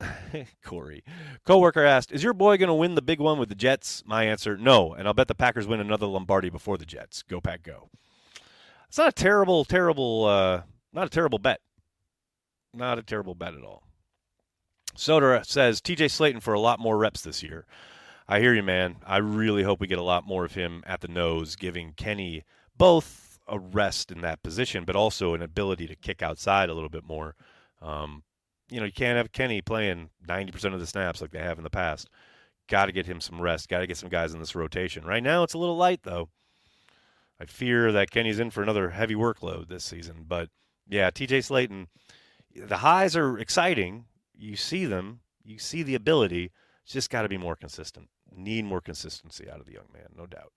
Corey. 0.64 1.02
Coworker 1.44 1.84
asked, 1.84 2.12
"Is 2.12 2.22
your 2.22 2.34
boy 2.34 2.56
going 2.56 2.68
to 2.68 2.74
win 2.74 2.94
the 2.94 3.02
big 3.02 3.20
one 3.20 3.38
with 3.38 3.48
the 3.48 3.54
Jets?" 3.54 4.02
My 4.06 4.24
answer, 4.24 4.56
no, 4.56 4.94
and 4.94 5.06
I'll 5.06 5.14
bet 5.14 5.28
the 5.28 5.34
Packers 5.34 5.66
win 5.66 5.80
another 5.80 6.06
Lombardi 6.06 6.50
before 6.50 6.76
the 6.76 6.84
Jets. 6.84 7.22
Go 7.22 7.40
Pack, 7.40 7.62
go! 7.62 7.88
It's 8.88 8.98
not 8.98 9.08
a 9.08 9.12
terrible, 9.12 9.64
terrible, 9.64 10.24
uh, 10.26 10.62
not 10.92 11.06
a 11.06 11.10
terrible 11.10 11.38
bet. 11.38 11.60
Not 12.74 12.98
a 12.98 13.02
terrible 13.02 13.34
bet 13.34 13.54
at 13.54 13.64
all. 13.64 13.84
Soder 14.96 15.44
says 15.44 15.80
T.J. 15.80 16.06
Slaton 16.06 16.42
for 16.42 16.54
a 16.54 16.60
lot 16.60 16.78
more 16.78 16.96
reps 16.96 17.22
this 17.22 17.42
year. 17.42 17.66
I 18.28 18.40
hear 18.40 18.54
you, 18.54 18.62
man. 18.62 18.96
I 19.06 19.18
really 19.18 19.62
hope 19.62 19.80
we 19.80 19.86
get 19.86 19.98
a 19.98 20.02
lot 20.02 20.26
more 20.26 20.44
of 20.44 20.54
him 20.54 20.82
at 20.86 21.00
the 21.00 21.08
nose, 21.08 21.56
giving 21.56 21.92
Kenny 21.92 22.44
both 22.76 23.38
a 23.46 23.58
rest 23.58 24.10
in 24.10 24.20
that 24.22 24.42
position, 24.42 24.84
but 24.84 24.96
also 24.96 25.34
an 25.34 25.42
ability 25.42 25.86
to 25.86 25.94
kick 25.94 26.22
outside 26.22 26.68
a 26.68 26.74
little 26.74 26.88
bit 26.88 27.04
more. 27.04 27.34
Um, 27.80 28.24
you 28.70 28.80
know, 28.80 28.86
you 28.86 28.92
can't 28.92 29.16
have 29.16 29.32
Kenny 29.32 29.60
playing 29.60 30.10
90% 30.26 30.74
of 30.74 30.80
the 30.80 30.86
snaps 30.86 31.20
like 31.20 31.30
they 31.30 31.38
have 31.38 31.58
in 31.58 31.64
the 31.64 31.70
past. 31.70 32.08
Got 32.68 32.86
to 32.86 32.92
get 32.92 33.06
him 33.06 33.20
some 33.20 33.40
rest. 33.40 33.68
Got 33.68 33.80
to 33.80 33.86
get 33.86 33.96
some 33.96 34.08
guys 34.08 34.34
in 34.34 34.40
this 34.40 34.54
rotation. 34.54 35.04
Right 35.04 35.22
now, 35.22 35.42
it's 35.42 35.54
a 35.54 35.58
little 35.58 35.76
light, 35.76 36.00
though. 36.02 36.28
I 37.40 37.44
fear 37.44 37.92
that 37.92 38.10
Kenny's 38.10 38.40
in 38.40 38.50
for 38.50 38.62
another 38.62 38.90
heavy 38.90 39.14
workload 39.14 39.68
this 39.68 39.84
season. 39.84 40.24
But 40.26 40.48
yeah, 40.88 41.10
TJ 41.10 41.38
Slaton, 41.38 41.86
the 42.54 42.78
highs 42.78 43.16
are 43.16 43.38
exciting. 43.38 44.06
You 44.36 44.56
see 44.56 44.84
them, 44.84 45.20
you 45.44 45.58
see 45.58 45.82
the 45.82 45.94
ability. 45.94 46.50
It's 46.84 46.92
just 46.92 47.10
got 47.10 47.22
to 47.22 47.28
be 47.28 47.38
more 47.38 47.56
consistent. 47.56 48.08
Need 48.34 48.64
more 48.64 48.80
consistency 48.80 49.48
out 49.50 49.60
of 49.60 49.66
the 49.66 49.72
young 49.72 49.88
man, 49.92 50.08
no 50.16 50.26
doubt. 50.26 50.52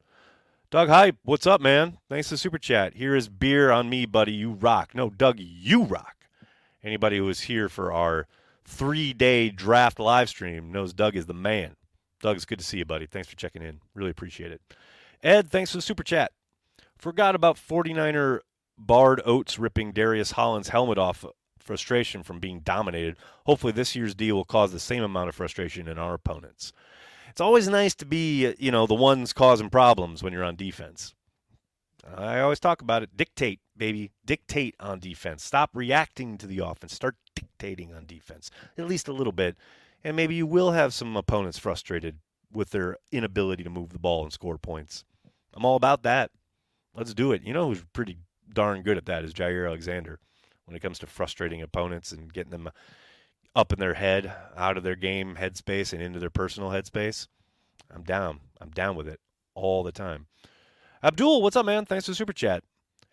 Doug 0.71 0.89
Hype, 0.89 1.17
what's 1.23 1.47
up, 1.47 1.61
man? 1.61 1.97
Thanks 2.09 2.27
for 2.27 2.35
the 2.35 2.37
super 2.37 2.59
chat. 2.59 2.93
Here 2.95 3.15
is 3.15 3.27
beer 3.27 3.71
on 3.71 3.89
me, 3.89 4.05
buddy. 4.05 4.33
You 4.33 4.51
rock. 4.51 4.93
No, 4.93 5.09
Doug, 5.09 5.37
you 5.39 5.83
rock. 5.83 6.18
Anybody 6.83 7.17
who 7.17 7.25
was 7.25 7.41
here 7.41 7.69
for 7.69 7.91
our 7.91 8.27
three 8.63 9.13
day 9.13 9.49
draft 9.49 9.99
live 9.99 10.29
stream 10.29 10.71
knows 10.71 10.93
Doug 10.93 11.15
is 11.15 11.25
the 11.25 11.33
man. 11.33 11.75
Doug, 12.21 12.35
it's 12.35 12.45
good 12.45 12.59
to 12.59 12.65
see 12.65 12.79
you, 12.79 12.85
buddy. 12.85 13.05
Thanks 13.05 13.27
for 13.27 13.35
checking 13.35 13.61
in. 13.61 13.79
Really 13.93 14.11
appreciate 14.11 14.51
it. 14.51 14.61
Ed, 15.23 15.49
thanks 15.49 15.71
for 15.71 15.77
the 15.77 15.81
super 15.81 16.03
chat. 16.03 16.31
Forgot 16.97 17.35
about 17.35 17.57
49er 17.57 18.39
Bart 18.77 19.21
Oates 19.25 19.59
ripping 19.59 19.91
Darius 19.91 20.31
Holland's 20.31 20.69
helmet 20.69 20.97
off 20.97 21.25
frustration 21.59 22.23
from 22.23 22.39
being 22.39 22.61
dominated. 22.61 23.17
Hopefully, 23.45 23.73
this 23.73 23.95
year's 23.95 24.15
deal 24.15 24.35
will 24.35 24.45
cause 24.45 24.71
the 24.71 24.79
same 24.79 25.03
amount 25.03 25.29
of 25.29 25.35
frustration 25.35 25.87
in 25.87 25.97
our 25.97 26.13
opponents. 26.13 26.73
It's 27.29 27.41
always 27.41 27.67
nice 27.67 27.95
to 27.95 28.05
be, 28.05 28.53
you 28.57 28.71
know, 28.71 28.87
the 28.87 28.95
ones 28.95 29.33
causing 29.33 29.69
problems 29.69 30.23
when 30.23 30.33
you're 30.33 30.43
on 30.43 30.55
defense. 30.55 31.13
I 32.15 32.39
always 32.39 32.59
talk 32.59 32.81
about 32.81 33.03
it. 33.03 33.15
Dictate, 33.15 33.59
baby. 33.79 34.11
Dictate 34.25 34.75
on 34.79 34.99
defense. 34.99 35.43
Stop 35.43 35.71
reacting 35.73 36.37
to 36.37 36.45
the 36.45 36.59
offense. 36.59 36.93
Start 36.93 37.15
dictating 37.33 37.91
on 37.93 38.05
defense, 38.05 38.51
at 38.77 38.87
least 38.87 39.07
a 39.07 39.13
little 39.13 39.33
bit. 39.33 39.55
And 40.03 40.15
maybe 40.15 40.35
you 40.35 40.45
will 40.45 40.71
have 40.71 40.93
some 40.93 41.17
opponents 41.17 41.57
frustrated 41.57 42.19
with 42.51 42.69
their 42.69 42.97
inability 43.11 43.63
to 43.63 43.69
move 43.69 43.89
the 43.89 43.99
ball 43.99 44.23
and 44.23 44.31
score 44.31 44.57
points. 44.57 45.03
I'm 45.53 45.65
all 45.65 45.75
about 45.75 46.03
that. 46.03 46.31
Let's 46.95 47.13
do 47.13 47.31
it. 47.31 47.41
You 47.43 47.53
know 47.53 47.67
who's 47.67 47.83
pretty 47.93 48.17
darn 48.53 48.81
good 48.83 48.97
at 48.97 49.05
that 49.07 49.23
is 49.23 49.33
Jaire 49.33 49.67
Alexander 49.67 50.19
when 50.65 50.75
it 50.75 50.81
comes 50.81 50.99
to 50.99 51.07
frustrating 51.07 51.61
opponents 51.61 52.11
and 52.11 52.31
getting 52.31 52.51
them 52.51 52.69
up 53.55 53.73
in 53.73 53.79
their 53.79 53.95
head, 53.95 54.31
out 54.55 54.77
of 54.77 54.83
their 54.83 54.95
game 54.95 55.35
headspace 55.39 55.93
and 55.93 56.01
into 56.01 56.19
their 56.19 56.29
personal 56.29 56.69
headspace. 56.69 57.27
I'm 57.93 58.03
down. 58.03 58.39
I'm 58.61 58.69
down 58.69 58.95
with 58.95 59.07
it 59.07 59.19
all 59.55 59.83
the 59.83 59.91
time. 59.91 60.27
Abdul, 61.03 61.41
what's 61.41 61.55
up, 61.55 61.65
man? 61.65 61.85
Thanks 61.85 62.05
for 62.05 62.13
super 62.13 62.33
chat. 62.33 62.63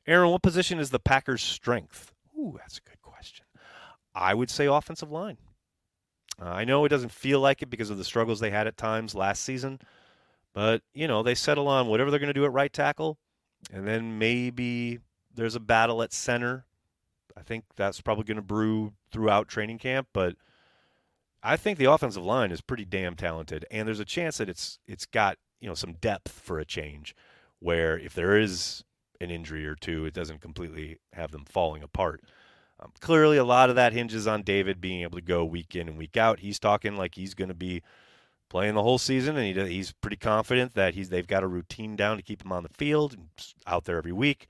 Aaron, 0.06 0.30
what 0.30 0.42
position 0.42 0.78
is 0.78 0.90
the 0.90 0.98
Packers' 0.98 1.42
strength? 1.42 2.12
Ooh, 2.38 2.56
that's 2.58 2.78
a 2.78 2.88
good 2.88 3.00
question. 3.02 3.44
I 4.14 4.34
would 4.34 4.50
say 4.50 4.66
offensive 4.66 5.10
line. 5.10 5.38
Uh, 6.40 6.46
I 6.46 6.64
know 6.64 6.84
it 6.84 6.90
doesn't 6.90 7.12
feel 7.12 7.40
like 7.40 7.62
it 7.62 7.70
because 7.70 7.90
of 7.90 7.98
the 7.98 8.04
struggles 8.04 8.40
they 8.40 8.50
had 8.50 8.66
at 8.66 8.76
times 8.76 9.14
last 9.14 9.42
season, 9.42 9.80
but 10.52 10.82
you 10.92 11.08
know 11.08 11.22
they 11.22 11.34
settle 11.34 11.66
on 11.68 11.86
whatever 11.88 12.10
they're 12.10 12.20
going 12.20 12.28
to 12.28 12.34
do 12.34 12.44
at 12.44 12.52
right 12.52 12.72
tackle, 12.72 13.18
and 13.72 13.86
then 13.86 14.18
maybe 14.18 14.98
there's 15.34 15.54
a 15.54 15.60
battle 15.60 16.02
at 16.02 16.12
center. 16.12 16.66
I 17.36 17.42
think 17.42 17.64
that's 17.76 18.00
probably 18.00 18.24
going 18.24 18.36
to 18.36 18.42
brew 18.42 18.92
throughout 19.10 19.48
training 19.48 19.78
camp, 19.78 20.08
but 20.12 20.36
I 21.42 21.56
think 21.56 21.78
the 21.78 21.90
offensive 21.90 22.24
line 22.24 22.50
is 22.50 22.60
pretty 22.60 22.84
damn 22.84 23.16
talented, 23.16 23.64
and 23.70 23.86
there's 23.86 24.00
a 24.00 24.04
chance 24.04 24.38
that 24.38 24.48
it's 24.48 24.78
it's 24.86 25.06
got 25.06 25.38
you 25.60 25.68
know 25.68 25.74
some 25.74 25.94
depth 25.94 26.32
for 26.32 26.58
a 26.58 26.64
change 26.64 27.14
where 27.60 27.98
if 27.98 28.12
there 28.12 28.38
is 28.38 28.84
an 29.20 29.30
injury 29.30 29.66
or 29.66 29.74
two, 29.74 30.04
it 30.06 30.14
doesn't 30.14 30.40
completely 30.40 30.98
have 31.12 31.30
them 31.30 31.44
falling 31.44 31.82
apart. 31.82 32.22
Um, 32.78 32.92
clearly, 33.00 33.38
a 33.38 33.44
lot 33.44 33.70
of 33.70 33.76
that 33.76 33.92
hinges 33.92 34.26
on 34.26 34.42
David 34.42 34.80
being 34.80 35.02
able 35.02 35.16
to 35.18 35.24
go 35.24 35.44
week 35.44 35.74
in 35.74 35.88
and 35.88 35.96
week 35.96 36.16
out. 36.16 36.40
He's 36.40 36.58
talking 36.58 36.96
like 36.96 37.14
he's 37.14 37.34
going 37.34 37.48
to 37.48 37.54
be 37.54 37.82
playing 38.48 38.74
the 38.74 38.82
whole 38.82 38.98
season, 38.98 39.36
and 39.36 39.56
he, 39.56 39.74
he's 39.74 39.92
pretty 39.92 40.16
confident 40.16 40.74
that 40.74 40.94
he's 40.94 41.08
they've 41.08 41.26
got 41.26 41.42
a 41.42 41.48
routine 41.48 41.96
down 41.96 42.16
to 42.16 42.22
keep 42.22 42.44
him 42.44 42.52
on 42.52 42.62
the 42.62 42.68
field 42.68 43.14
and 43.14 43.28
out 43.66 43.84
there 43.84 43.96
every 43.96 44.12
week. 44.12 44.46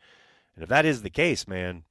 And 0.55 0.63
if 0.63 0.69
that 0.69 0.85
is 0.85 1.03
the 1.03 1.11
case, 1.11 1.47
man, 1.47 1.85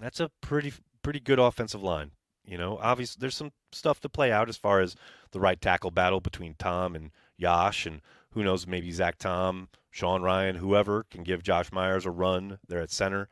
that's 0.00 0.20
a 0.20 0.30
pretty 0.40 0.72
pretty 1.02 1.20
good 1.20 1.38
offensive 1.38 1.82
line. 1.82 2.10
You 2.44 2.58
know, 2.58 2.78
obviously 2.82 3.20
there's 3.20 3.36
some 3.36 3.52
stuff 3.72 4.00
to 4.00 4.08
play 4.08 4.32
out 4.32 4.48
as 4.48 4.56
far 4.56 4.80
as 4.80 4.96
the 5.32 5.40
right 5.40 5.60
tackle 5.60 5.90
battle 5.90 6.20
between 6.20 6.54
Tom 6.58 6.94
and 6.94 7.10
Yosh, 7.36 7.86
and 7.86 8.00
who 8.32 8.42
knows, 8.42 8.66
maybe 8.66 8.90
Zach 8.90 9.18
Tom 9.18 9.68
Sean 9.98 10.22
Rhyan, 10.22 10.56
whoever 10.56 11.04
can 11.10 11.24
give 11.24 11.42
Josh 11.42 11.72
Myers 11.72 12.06
a 12.06 12.10
run 12.12 12.60
there 12.68 12.80
at 12.80 12.92
center. 12.92 13.28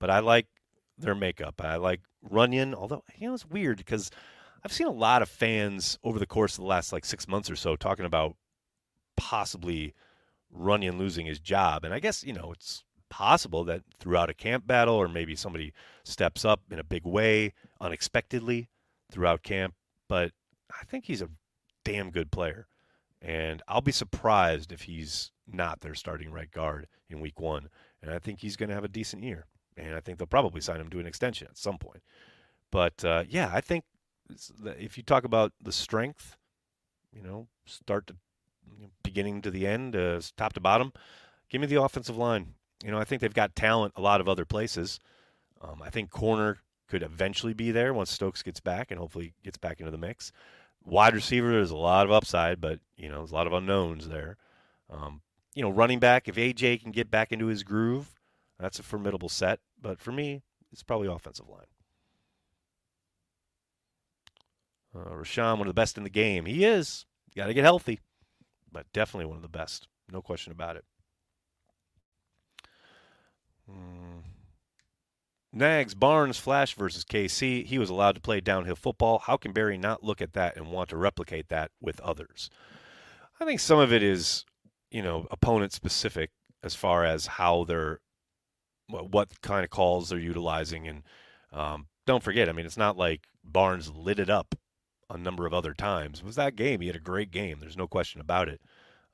But 0.00 0.08
I 0.08 0.20
like 0.20 0.46
their 0.96 1.14
makeup. 1.14 1.60
I 1.62 1.76
like 1.76 2.00
Runyan, 2.26 2.74
although 2.74 3.04
you 3.18 3.28
know 3.28 3.34
it's 3.34 3.44
weird 3.44 3.76
because 3.76 4.10
I've 4.64 4.72
seen 4.72 4.86
a 4.86 4.92
lot 4.92 5.20
of 5.20 5.28
fans 5.28 5.98
over 6.02 6.18
the 6.18 6.26
course 6.26 6.54
of 6.54 6.62
the 6.62 6.68
last 6.68 6.94
like 6.94 7.04
six 7.04 7.28
months 7.28 7.50
or 7.50 7.56
so 7.56 7.76
talking 7.76 8.06
about 8.06 8.36
possibly 9.18 9.92
Runyan 10.56 10.98
losing 10.98 11.26
his 11.26 11.40
job, 11.40 11.84
and 11.84 11.92
I 11.92 12.00
guess 12.00 12.24
you 12.24 12.32
know 12.32 12.52
it's 12.52 12.84
possible 13.10 13.64
that 13.64 13.82
throughout 14.00 14.30
a 14.30 14.34
camp 14.34 14.66
battle 14.66 14.94
or 14.94 15.08
maybe 15.08 15.36
somebody 15.36 15.74
steps 16.04 16.42
up 16.42 16.62
in 16.70 16.78
a 16.78 16.84
big 16.84 17.04
way 17.04 17.52
unexpectedly 17.82 18.70
throughout 19.12 19.42
camp. 19.42 19.74
But 20.08 20.32
I 20.70 20.84
think 20.86 21.04
he's 21.04 21.22
a 21.22 21.28
damn 21.84 22.10
good 22.10 22.30
player, 22.30 22.66
and 23.20 23.62
I'll 23.68 23.82
be 23.82 23.92
surprised 23.92 24.72
if 24.72 24.82
he's 24.82 25.32
not 25.50 25.80
their 25.80 25.94
starting 25.94 26.30
right 26.30 26.50
guard 26.50 26.86
in 27.08 27.20
week 27.20 27.40
one. 27.40 27.68
And 28.02 28.12
I 28.12 28.18
think 28.18 28.40
he's 28.40 28.56
going 28.56 28.68
to 28.68 28.74
have 28.74 28.84
a 28.84 28.88
decent 28.88 29.22
year. 29.22 29.46
And 29.76 29.94
I 29.94 30.00
think 30.00 30.18
they'll 30.18 30.26
probably 30.26 30.60
sign 30.60 30.80
him 30.80 30.90
to 30.90 31.00
an 31.00 31.06
extension 31.06 31.48
at 31.48 31.56
some 31.56 31.78
point. 31.78 32.02
But 32.70 33.04
uh, 33.04 33.24
yeah, 33.28 33.50
I 33.52 33.60
think 33.60 33.84
if 34.78 34.96
you 34.96 35.02
talk 35.02 35.24
about 35.24 35.52
the 35.62 35.72
strength, 35.72 36.36
you 37.12 37.22
know, 37.22 37.48
start 37.66 38.06
to 38.08 38.16
you 38.76 38.84
know, 38.84 38.90
beginning 39.02 39.42
to 39.42 39.50
the 39.50 39.66
end, 39.66 39.96
uh, 39.96 40.20
top 40.36 40.52
to 40.54 40.60
bottom, 40.60 40.92
give 41.48 41.60
me 41.60 41.66
the 41.66 41.80
offensive 41.80 42.16
line. 42.16 42.54
You 42.84 42.90
know, 42.90 42.98
I 42.98 43.04
think 43.04 43.20
they've 43.20 43.32
got 43.32 43.56
talent 43.56 43.94
a 43.96 44.00
lot 44.00 44.20
of 44.20 44.28
other 44.28 44.44
places. 44.44 45.00
Um, 45.60 45.82
I 45.82 45.90
think 45.90 46.10
corner 46.10 46.58
could 46.88 47.02
eventually 47.02 47.54
be 47.54 47.70
there 47.70 47.92
once 47.92 48.10
Stokes 48.10 48.42
gets 48.42 48.60
back 48.60 48.90
and 48.90 48.98
hopefully 48.98 49.34
gets 49.42 49.58
back 49.58 49.80
into 49.80 49.90
the 49.90 49.98
mix. 49.98 50.32
Wide 50.84 51.14
receiver, 51.14 51.50
there's 51.50 51.70
a 51.70 51.76
lot 51.76 52.06
of 52.06 52.12
upside, 52.12 52.60
but 52.60 52.80
you 52.96 53.08
know, 53.08 53.18
there's 53.18 53.32
a 53.32 53.34
lot 53.34 53.46
of 53.46 53.52
unknowns 53.52 54.08
there. 54.08 54.36
Um, 54.90 55.20
you 55.54 55.62
know, 55.62 55.70
running 55.70 55.98
back, 55.98 56.28
if 56.28 56.36
AJ 56.36 56.82
can 56.82 56.92
get 56.92 57.10
back 57.10 57.32
into 57.32 57.46
his 57.46 57.62
groove, 57.62 58.14
that's 58.58 58.78
a 58.78 58.82
formidable 58.82 59.28
set. 59.28 59.60
But 59.80 60.00
for 60.00 60.12
me, 60.12 60.42
it's 60.72 60.82
probably 60.82 61.08
offensive 61.08 61.48
line. 61.48 61.66
Uh, 64.94 65.10
Rashan, 65.10 65.58
one 65.58 65.62
of 65.62 65.66
the 65.66 65.74
best 65.74 65.96
in 65.96 66.04
the 66.04 66.10
game. 66.10 66.46
He 66.46 66.64
is. 66.64 67.06
Got 67.36 67.46
to 67.46 67.54
get 67.54 67.64
healthy, 67.64 68.00
but 68.72 68.86
definitely 68.92 69.26
one 69.26 69.36
of 69.36 69.42
the 69.42 69.48
best. 69.48 69.86
No 70.10 70.22
question 70.22 70.50
about 70.50 70.76
it. 70.76 70.84
Hmm. 73.68 74.20
Nags 75.52 75.94
Barnes 75.94 76.38
Flash 76.38 76.74
versus 76.74 77.04
KC. 77.04 77.64
He 77.64 77.78
was 77.78 77.90
allowed 77.90 78.14
to 78.14 78.20
play 78.20 78.40
downhill 78.40 78.76
football. 78.76 79.18
How 79.18 79.36
can 79.36 79.52
Barry 79.52 79.78
not 79.78 80.04
look 80.04 80.20
at 80.20 80.34
that 80.34 80.56
and 80.56 80.70
want 80.70 80.90
to 80.90 80.96
replicate 80.96 81.48
that 81.48 81.70
with 81.80 82.00
others? 82.00 82.50
I 83.40 83.44
think 83.44 83.60
some 83.60 83.78
of 83.78 83.92
it 83.92 84.02
is, 84.02 84.44
you 84.90 85.02
know, 85.02 85.26
opponent 85.30 85.72
specific 85.72 86.30
as 86.62 86.74
far 86.74 87.04
as 87.04 87.26
how 87.26 87.64
they're, 87.64 88.00
what 88.88 89.28
kind 89.42 89.64
of 89.64 89.70
calls 89.70 90.08
they're 90.08 90.18
utilizing. 90.18 90.88
And 90.88 91.02
um, 91.52 91.86
don't 92.06 92.22
forget, 92.22 92.48
I 92.48 92.52
mean, 92.52 92.66
it's 92.66 92.76
not 92.76 92.96
like 92.96 93.22
Barnes 93.44 93.92
lit 93.92 94.18
it 94.18 94.30
up 94.30 94.54
a 95.10 95.18
number 95.18 95.46
of 95.46 95.54
other 95.54 95.74
times. 95.74 96.20
It 96.20 96.24
was 96.26 96.36
that 96.36 96.56
game? 96.56 96.80
He 96.80 96.86
had 96.86 96.96
a 96.96 97.00
great 97.00 97.30
game. 97.30 97.58
There's 97.60 97.76
no 97.76 97.86
question 97.86 98.20
about 98.20 98.48
it. 98.48 98.60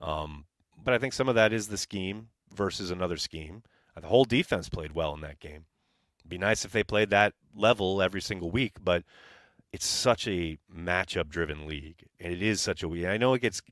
Um, 0.01 0.47
but 0.83 0.95
I 0.95 0.99
think 0.99 1.13
some 1.13 1.29
of 1.29 1.35
that 1.35 1.53
is 1.53 1.69
the 1.69 1.77
scheme 1.77 2.29
versus 2.55 2.91
another 2.91 3.17
scheme. 3.17 3.63
The 4.01 4.09
whole 4.09 4.25
defense 4.25 4.69
played 4.69 4.93
well 4.93 5.15
in 5.15 5.21
that 5.21 5.41
game. 5.41 5.67
It'd 6.19 6.31
be 6.31 6.39
nice 6.39 6.65
if 6.65 6.73
they 6.73 6.83
played 6.83 7.11
that 7.11 7.35
level 7.55 8.03
every 8.03 8.21
single 8.21 8.51
week, 8.51 8.73
but 8.83 9.05
it's 9.73 9.87
such 9.87 10.27
a 10.27 10.59
matchup 10.75 11.29
driven 11.29 11.67
league. 11.67 12.05
And 12.19 12.33
it 12.33 12.43
is 12.43 12.61
such 12.61 12.83
a 12.83 13.09
I 13.09 13.17
know 13.17 13.35
it 13.35 13.43
gets 13.43 13.63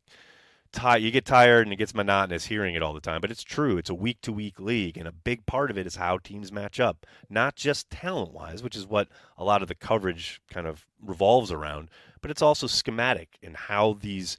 tired 0.73 1.03
you 1.03 1.11
get 1.11 1.25
tired 1.25 1.67
and 1.67 1.73
it 1.73 1.77
gets 1.77 1.95
monotonous 1.95 2.47
hearing 2.47 2.75
it 2.75 2.83
all 2.83 2.93
the 2.93 3.01
time, 3.01 3.21
but 3.21 3.31
it's 3.31 3.43
true. 3.43 3.79
It's 3.79 3.91
a 3.91 3.95
week 3.95 4.21
to 4.23 4.33
week 4.33 4.59
league 4.59 4.97
and 4.97 5.07
a 5.07 5.13
big 5.13 5.47
part 5.47 5.71
of 5.71 5.79
it 5.79 5.87
is 5.87 5.97
how 5.97 6.19
teams 6.19 6.51
match 6.51 6.81
up. 6.81 7.07
Not 7.29 7.57
just 7.57 7.91
talent 7.91 8.33
wise, 8.33 8.63
which 8.63 8.77
is 8.77 8.87
what 8.87 9.09
a 9.39 9.45
lot 9.45 9.63
of 9.63 9.69
the 9.69 9.75
coverage 9.75 10.41
kind 10.51 10.67
of 10.67 10.87
revolves 11.01 11.53
around, 11.53 11.91
but 12.21 12.31
it's 12.31 12.43
also 12.43 12.67
schematic 12.67 13.39
and 13.43 13.57
how 13.57 13.99
these 14.01 14.37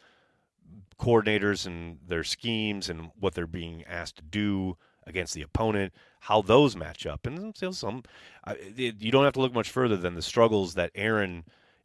coordinators 0.99 1.65
and 1.65 1.99
their 2.07 2.23
schemes 2.23 2.89
and 2.89 3.11
what 3.19 3.33
they're 3.33 3.47
being 3.47 3.83
asked 3.85 4.17
to 4.17 4.23
do 4.23 4.77
against 5.05 5.33
the 5.33 5.41
opponent, 5.41 5.93
how 6.21 6.41
those 6.41 6.75
match 6.75 7.05
up, 7.05 7.25
and 7.25 7.55
some. 7.71 8.03
you 8.75 9.11
don't 9.11 9.25
have 9.25 9.33
to 9.33 9.41
look 9.41 9.53
much 9.53 9.69
further 9.69 9.97
than 9.97 10.15
the 10.15 10.21
struggles 10.21 10.75
that 10.75 10.91
Aaron 10.95 11.43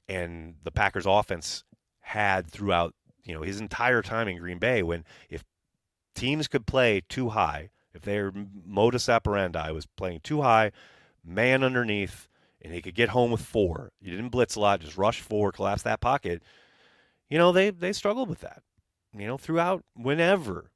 and 0.09 0.55
the 0.63 0.71
Packers 0.71 1.07
offense 1.07 1.65
had 2.01 2.47
throughout 2.47 2.95
you 3.29 3.35
know 3.35 3.43
his 3.43 3.61
entire 3.61 4.03
time 4.03 4.27
in 4.27 4.39
Green 4.39 4.59
Bay. 4.59 4.83
When 4.83 5.05
if 5.31 5.45
teams 6.15 6.49
could 6.49 6.67
play 6.67 7.03
two 7.09 7.29
high, 7.29 7.71
if 7.95 8.03
their 8.03 8.33
modus 8.67 9.09
operandi 9.09 9.71
was 9.71 9.87
playing 9.87 10.21
two 10.25 10.43
high, 10.43 10.73
man 11.25 11.63
underneath, 11.63 12.29
and 12.61 12.75
he 12.75 12.83
could 12.83 12.97
get 12.97 13.11
home 13.11 13.31
with 13.31 13.43
four. 13.43 13.93
You 14.01 14.11
didn't 14.11 14.31
blitz 14.31 14.57
a 14.57 14.61
lot, 14.61 14.81
just 14.81 14.99
rush 14.99 15.21
four, 15.21 15.53
collapse 15.53 15.83
that 15.83 16.01
pocket. 16.01 16.43
You 17.31 17.39
know 17.39 17.53
they 17.53 17.71
they 17.71 17.93
struggled 17.93 18.29
with 18.29 18.41
that. 18.41 18.63
You 19.17 19.29
know 19.29 19.39
throughout 19.39 19.85
whenever 19.95 20.73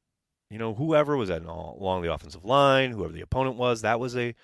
you 0.53 0.59
know, 0.59 0.75
whoever 0.75 1.17
was 1.17 1.31
at 1.31 1.47
along 1.47 2.03
the 2.03 2.13
offensive 2.13 2.45
line, 2.45 2.91
whoever 2.91 3.15
the 3.15 3.23
opponent 3.23 3.57
was, 3.57 3.81
that 3.81 3.99
was 3.99 4.15
a, 4.15 4.35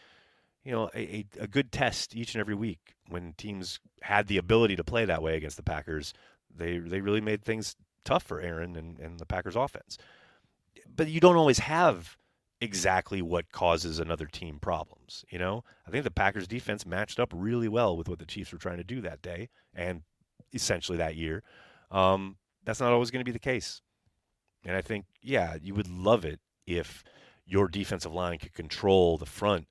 you 0.64 0.72
know, 0.72 0.88
a, 0.94 1.26
a, 1.38 1.46
good 1.46 1.70
test 1.70 2.16
each 2.16 2.34
and 2.34 2.40
every 2.40 2.54
week 2.54 2.94
when 3.08 3.34
teams 3.34 3.78
had 4.00 4.26
the 4.26 4.38
ability 4.38 4.74
to 4.76 4.84
play 4.84 5.04
that 5.04 5.22
way 5.22 5.36
against 5.36 5.58
the 5.58 5.62
Packers. 5.62 6.14
They 6.56 6.78
they 6.78 7.02
really 7.02 7.20
made 7.20 7.44
things 7.44 7.76
tough 8.04 8.22
for 8.22 8.40
Aaron 8.40 8.76
and, 8.76 8.98
and 8.98 9.18
the 9.18 9.26
Packers 9.26 9.56
offense. 9.56 9.98
But 10.94 11.08
you 11.08 11.20
don't 11.20 11.36
always 11.36 11.58
have 11.60 12.16
exactly 12.60 13.22
what 13.22 13.52
causes 13.52 13.98
another 13.98 14.26
team 14.26 14.58
problems. 14.58 15.24
You 15.30 15.38
know, 15.38 15.64
I 15.86 15.90
think 15.90 16.04
the 16.04 16.10
Packers 16.10 16.48
defense 16.48 16.84
matched 16.84 17.20
up 17.20 17.32
really 17.34 17.68
well 17.68 17.96
with 17.96 18.08
what 18.08 18.18
the 18.18 18.26
Chiefs 18.26 18.52
were 18.52 18.58
trying 18.58 18.78
to 18.78 18.84
do 18.84 19.00
that 19.02 19.22
day 19.22 19.48
and 19.74 20.02
essentially 20.52 20.98
that 20.98 21.16
year. 21.16 21.42
Um, 21.90 22.36
that's 22.64 22.80
not 22.80 22.92
always 22.92 23.10
going 23.10 23.20
to 23.20 23.28
be 23.28 23.32
the 23.32 23.38
case. 23.38 23.80
And 24.64 24.76
I 24.76 24.82
think, 24.82 25.06
yeah, 25.22 25.56
you 25.62 25.74
would 25.74 25.88
love 25.88 26.24
it 26.24 26.40
if 26.66 27.04
your 27.46 27.68
defensive 27.68 28.12
line 28.12 28.38
could 28.38 28.52
control 28.52 29.16
the 29.16 29.26
front 29.26 29.66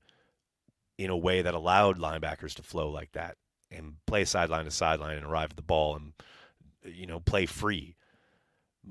in 0.96 1.10
a 1.10 1.16
way 1.16 1.42
that 1.42 1.54
allowed 1.54 1.98
linebackers 1.98 2.54
to 2.54 2.62
flow 2.62 2.90
like 2.90 3.12
that 3.12 3.36
and 3.70 3.94
play 4.06 4.24
sideline 4.24 4.64
to 4.64 4.70
sideline 4.70 5.16
and 5.16 5.26
arrive 5.26 5.50
at 5.50 5.56
the 5.56 5.62
ball 5.62 5.94
and 5.94 6.12
you 6.84 7.06
know 7.06 7.20
play 7.20 7.46
free. 7.46 7.94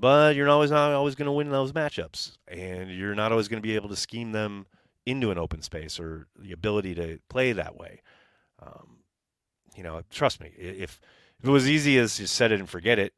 But 0.00 0.36
you're 0.36 0.48
always 0.48 0.70
not 0.70 0.92
always 0.92 1.16
going 1.16 1.26
to 1.26 1.32
win 1.32 1.50
those 1.50 1.72
matchups, 1.72 2.36
and 2.46 2.88
you're 2.88 3.16
not 3.16 3.32
always 3.32 3.48
going 3.48 3.60
to 3.60 3.66
be 3.66 3.74
able 3.74 3.88
to 3.88 3.96
scheme 3.96 4.30
them 4.30 4.66
into 5.04 5.32
an 5.32 5.38
open 5.38 5.60
space 5.60 5.98
or 5.98 6.28
the 6.38 6.52
ability 6.52 6.94
to 6.94 7.18
play 7.28 7.52
that 7.52 7.76
way. 7.76 8.02
Um, 8.62 8.98
you 9.74 9.82
know, 9.82 10.02
trust 10.10 10.40
me, 10.40 10.52
if 10.56 11.00
if 11.40 11.48
it 11.48 11.50
was 11.50 11.68
easy 11.68 11.98
as 11.98 12.16
just 12.16 12.34
set 12.34 12.52
it 12.52 12.60
and 12.60 12.68
forget 12.68 13.00
it, 13.00 13.12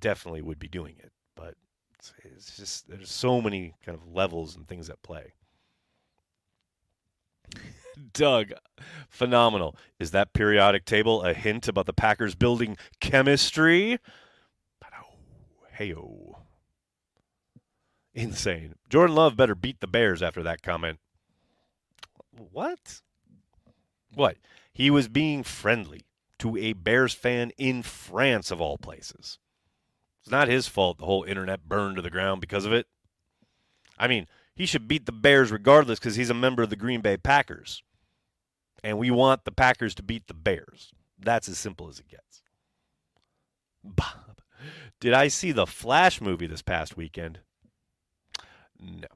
definitely 0.00 0.42
would 0.42 0.60
be 0.60 0.68
doing 0.68 0.94
it. 0.98 1.10
But 1.34 1.54
it's, 1.98 2.12
it's 2.22 2.56
just 2.56 2.88
there's 2.88 3.10
so 3.10 3.40
many 3.40 3.74
kind 3.84 3.98
of 3.98 4.06
levels 4.06 4.54
and 4.54 4.68
things 4.68 4.88
at 4.90 5.02
play. 5.02 5.32
Doug, 8.12 8.52
phenomenal. 9.08 9.76
Is 9.98 10.12
that 10.12 10.32
periodic 10.32 10.84
table 10.84 11.22
a 11.22 11.34
hint 11.34 11.66
about 11.66 11.86
the 11.86 11.92
Packers 11.92 12.36
building 12.36 12.76
chemistry? 13.00 13.98
Heyo. 15.78 16.36
Insane. 18.14 18.74
Jordan 18.88 19.16
Love 19.16 19.36
better 19.36 19.54
beat 19.54 19.80
the 19.80 19.86
Bears 19.86 20.22
after 20.22 20.42
that 20.42 20.62
comment. 20.62 20.98
What? 22.50 23.00
What? 24.14 24.36
He 24.72 24.90
was 24.90 25.08
being 25.08 25.42
friendly 25.42 26.02
to 26.38 26.56
a 26.56 26.72
Bears 26.72 27.14
fan 27.14 27.52
in 27.56 27.82
France, 27.82 28.50
of 28.50 28.60
all 28.60 28.76
places. 28.76 29.38
It's 30.20 30.30
not 30.30 30.48
his 30.48 30.68
fault 30.68 30.98
the 30.98 31.06
whole 31.06 31.24
internet 31.24 31.68
burned 31.68 31.96
to 31.96 32.02
the 32.02 32.10
ground 32.10 32.40
because 32.40 32.64
of 32.64 32.72
it. 32.72 32.86
I 33.98 34.08
mean, 34.08 34.26
he 34.54 34.66
should 34.66 34.88
beat 34.88 35.06
the 35.06 35.12
Bears 35.12 35.50
regardless 35.50 35.98
because 35.98 36.16
he's 36.16 36.30
a 36.30 36.34
member 36.34 36.62
of 36.62 36.70
the 36.70 36.76
Green 36.76 37.00
Bay 37.00 37.16
Packers. 37.16 37.82
And 38.84 38.98
we 38.98 39.10
want 39.10 39.44
the 39.44 39.52
Packers 39.52 39.94
to 39.96 40.02
beat 40.02 40.26
the 40.26 40.34
Bears. 40.34 40.92
That's 41.18 41.48
as 41.48 41.58
simple 41.58 41.88
as 41.88 41.98
it 42.00 42.08
gets. 42.08 42.42
Bob, 43.84 44.31
did 45.00 45.12
I 45.12 45.28
see 45.28 45.52
the 45.52 45.66
Flash 45.66 46.20
movie 46.20 46.46
this 46.46 46.62
past 46.62 46.96
weekend? 46.96 47.40
No. 48.78 49.08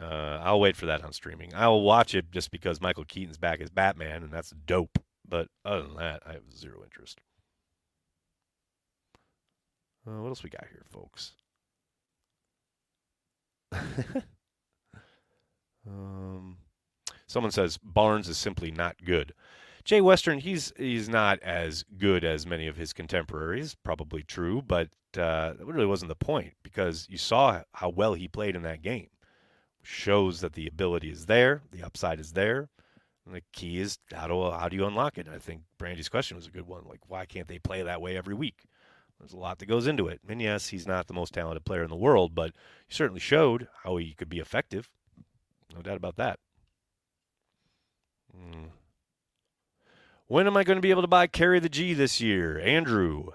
Uh, 0.00 0.40
I'll 0.42 0.60
wait 0.60 0.76
for 0.76 0.86
that 0.86 1.04
on 1.04 1.12
streaming. 1.12 1.52
I'll 1.54 1.82
watch 1.82 2.14
it 2.14 2.30
just 2.30 2.50
because 2.50 2.80
Michael 2.80 3.04
Keaton's 3.04 3.38
back 3.38 3.60
as 3.60 3.70
Batman, 3.70 4.22
and 4.22 4.32
that's 4.32 4.54
dope. 4.66 4.98
But 5.28 5.48
other 5.64 5.82
than 5.82 5.96
that, 5.96 6.22
I 6.26 6.32
have 6.32 6.42
zero 6.56 6.82
interest. 6.82 7.20
Uh, 10.06 10.22
what 10.22 10.28
else 10.28 10.42
we 10.42 10.50
got 10.50 10.66
here, 10.70 10.84
folks? 10.90 11.32
um, 15.86 16.56
someone 17.26 17.52
says 17.52 17.76
Barnes 17.78 18.28
is 18.28 18.38
simply 18.38 18.70
not 18.70 18.96
good. 19.04 19.34
Jay 19.84 20.00
Western, 20.00 20.38
he's 20.38 20.72
he's 20.76 21.08
not 21.08 21.40
as 21.42 21.84
good 21.98 22.24
as 22.24 22.46
many 22.46 22.66
of 22.66 22.76
his 22.76 22.92
contemporaries. 22.92 23.76
Probably 23.82 24.22
true, 24.22 24.62
but 24.62 24.88
uh, 25.16 25.54
that 25.54 25.64
really 25.66 25.86
wasn't 25.86 26.08
the 26.08 26.14
point 26.14 26.54
because 26.62 27.06
you 27.10 27.18
saw 27.18 27.62
how 27.74 27.88
well 27.88 28.14
he 28.14 28.28
played 28.28 28.56
in 28.56 28.62
that 28.62 28.82
game. 28.82 29.08
Shows 29.82 30.40
that 30.40 30.52
the 30.52 30.66
ability 30.66 31.10
is 31.10 31.26
there, 31.26 31.62
the 31.72 31.82
upside 31.82 32.20
is 32.20 32.32
there. 32.32 32.68
And 33.26 33.34
the 33.34 33.42
key 33.52 33.80
is 33.80 33.98
how 34.12 34.26
do 34.26 34.50
how 34.50 34.68
do 34.68 34.76
you 34.76 34.86
unlock 34.86 35.18
it? 35.18 35.28
I 35.28 35.38
think 35.38 35.62
Brandy's 35.78 36.08
question 36.08 36.36
was 36.36 36.46
a 36.46 36.50
good 36.50 36.66
one. 36.66 36.84
Like, 36.86 37.00
why 37.08 37.24
can't 37.26 37.48
they 37.48 37.58
play 37.58 37.82
that 37.82 38.00
way 38.00 38.16
every 38.16 38.34
week? 38.34 38.64
There's 39.18 39.32
a 39.34 39.38
lot 39.38 39.58
that 39.58 39.66
goes 39.66 39.86
into 39.86 40.08
it. 40.08 40.20
And 40.26 40.40
yes, 40.40 40.68
he's 40.68 40.86
not 40.86 41.06
the 41.06 41.14
most 41.14 41.34
talented 41.34 41.64
player 41.64 41.82
in 41.82 41.90
the 41.90 41.96
world, 41.96 42.34
but 42.34 42.52
he 42.88 42.94
certainly 42.94 43.20
showed 43.20 43.68
how 43.84 43.96
he 43.96 44.14
could 44.14 44.30
be 44.30 44.38
effective. 44.38 44.88
No 45.74 45.82
doubt 45.82 45.98
about 45.98 46.16
that. 46.16 46.38
Mm. 48.34 48.70
When 50.30 50.46
am 50.46 50.56
I 50.56 50.62
going 50.62 50.76
to 50.76 50.80
be 50.80 50.90
able 50.90 51.02
to 51.02 51.08
buy 51.08 51.26
Carry 51.26 51.58
the 51.58 51.68
G 51.68 51.92
this 51.92 52.20
year? 52.20 52.56
Andrew, 52.60 53.30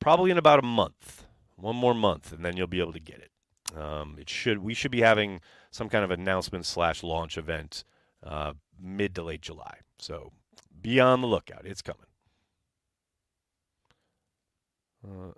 probably 0.00 0.30
in 0.30 0.38
about 0.38 0.58
a 0.58 0.66
month. 0.66 1.26
One 1.56 1.76
more 1.76 1.92
month, 1.92 2.32
and 2.32 2.42
then 2.42 2.56
you'll 2.56 2.66
be 2.66 2.80
able 2.80 2.94
to 2.94 2.98
get 2.98 3.18
it. 3.18 3.78
Um, 3.78 4.16
it 4.18 4.30
should 4.30 4.60
we 4.60 4.72
should 4.72 4.90
be 4.90 5.02
having 5.02 5.42
some 5.70 5.90
kind 5.90 6.02
of 6.02 6.10
announcement 6.10 6.64
slash 6.64 7.02
launch 7.02 7.36
event 7.36 7.84
uh, 8.22 8.54
mid 8.80 9.14
to 9.16 9.22
late 9.22 9.42
July. 9.42 9.80
So 9.98 10.32
be 10.80 10.98
on 10.98 11.20
the 11.20 11.26
lookout. 11.26 11.66
It's 11.66 11.82
coming. 11.82 12.06
Uh, 15.06 15.34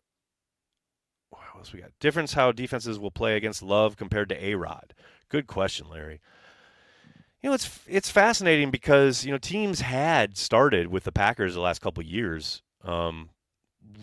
what 1.30 1.42
else 1.56 1.72
we 1.72 1.80
got? 1.80 1.90
Difference 1.98 2.34
how 2.34 2.52
defenses 2.52 2.96
will 2.96 3.10
play 3.10 3.36
against 3.36 3.60
Love 3.60 3.96
compared 3.96 4.28
to 4.28 4.44
A 4.44 4.54
Rod. 4.54 4.94
Good 5.30 5.48
question, 5.48 5.88
Larry. 5.90 6.20
You 7.46 7.50
know, 7.50 7.54
it's 7.54 7.78
it's 7.86 8.10
fascinating 8.10 8.72
because 8.72 9.24
you 9.24 9.30
know 9.30 9.38
teams 9.38 9.80
had 9.80 10.36
started 10.36 10.88
with 10.88 11.04
the 11.04 11.12
Packers 11.12 11.54
the 11.54 11.60
last 11.60 11.80
couple 11.80 12.02
years, 12.02 12.60
um, 12.82 13.28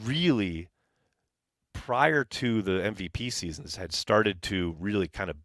really 0.01 0.69
prior 1.73 2.23
to 2.23 2.61
the 2.61 2.71
MVP 2.71 3.33
seasons 3.33 3.75
had 3.75 3.91
started 3.91 4.41
to 4.43 4.77
really 4.79 5.09
kind 5.09 5.29
of 5.29 5.35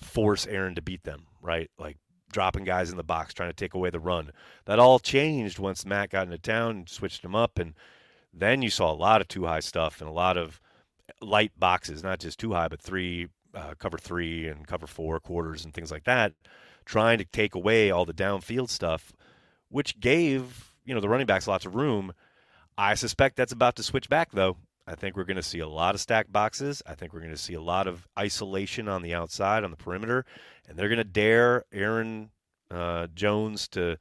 force 0.00 0.46
Aaron 0.46 0.74
to 0.74 0.80
beat 0.80 1.02
them, 1.02 1.26
right? 1.42 1.70
Like 1.78 1.98
dropping 2.32 2.64
guys 2.64 2.90
in 2.90 2.96
the 2.96 3.04
box, 3.04 3.34
trying 3.34 3.50
to 3.50 3.56
take 3.56 3.74
away 3.74 3.90
the 3.90 4.00
run. 4.00 4.30
That 4.64 4.78
all 4.78 4.98
changed 4.98 5.58
once 5.58 5.84
Matt 5.84 6.08
got 6.08 6.24
into 6.24 6.38
town, 6.38 6.86
switched 6.88 7.22
him 7.22 7.34
up, 7.34 7.58
and 7.58 7.74
then 8.32 8.62
you 8.62 8.70
saw 8.70 8.90
a 8.90 8.96
lot 8.96 9.20
of 9.20 9.28
two 9.28 9.44
high 9.44 9.60
stuff 9.60 10.00
and 10.00 10.08
a 10.08 10.14
lot 10.14 10.38
of 10.38 10.62
light 11.20 11.52
boxes, 11.58 12.02
not 12.02 12.20
just 12.20 12.38
two 12.38 12.54
high, 12.54 12.68
but 12.68 12.80
three, 12.80 13.28
uh, 13.54 13.74
cover 13.78 13.98
three 13.98 14.48
and 14.48 14.66
cover 14.66 14.86
four 14.86 15.20
quarters 15.20 15.66
and 15.66 15.74
things 15.74 15.90
like 15.90 16.04
that. 16.04 16.32
Trying 16.84 17.18
to 17.18 17.24
take 17.24 17.54
away 17.54 17.90
all 17.90 18.04
the 18.04 18.14
downfield 18.14 18.70
stuff, 18.70 19.12
which 19.68 20.00
gave 20.00 20.72
you 20.84 20.94
know 20.94 21.00
the 21.00 21.08
running 21.08 21.26
backs 21.26 21.46
lots 21.46 21.66
of 21.66 21.74
room. 21.74 22.12
I 22.76 22.94
suspect 22.94 23.36
that's 23.36 23.52
about 23.52 23.76
to 23.76 23.82
switch 23.82 24.08
back 24.08 24.32
though. 24.32 24.56
I 24.86 24.94
think 24.96 25.16
we're 25.16 25.24
going 25.24 25.36
to 25.36 25.42
see 25.42 25.60
a 25.60 25.68
lot 25.68 25.94
of 25.94 26.00
stacked 26.00 26.32
boxes. 26.32 26.82
I 26.86 26.94
think 26.94 27.12
we're 27.12 27.20
going 27.20 27.30
to 27.30 27.36
see 27.36 27.54
a 27.54 27.60
lot 27.60 27.86
of 27.86 28.08
isolation 28.18 28.88
on 28.88 29.02
the 29.02 29.14
outside, 29.14 29.62
on 29.62 29.70
the 29.70 29.76
perimeter, 29.76 30.24
and 30.68 30.76
they're 30.76 30.88
going 30.88 30.98
to 30.98 31.04
dare 31.04 31.64
Aaron 31.72 32.30
uh, 32.70 33.06
Jones 33.14 33.68
to 33.68 33.96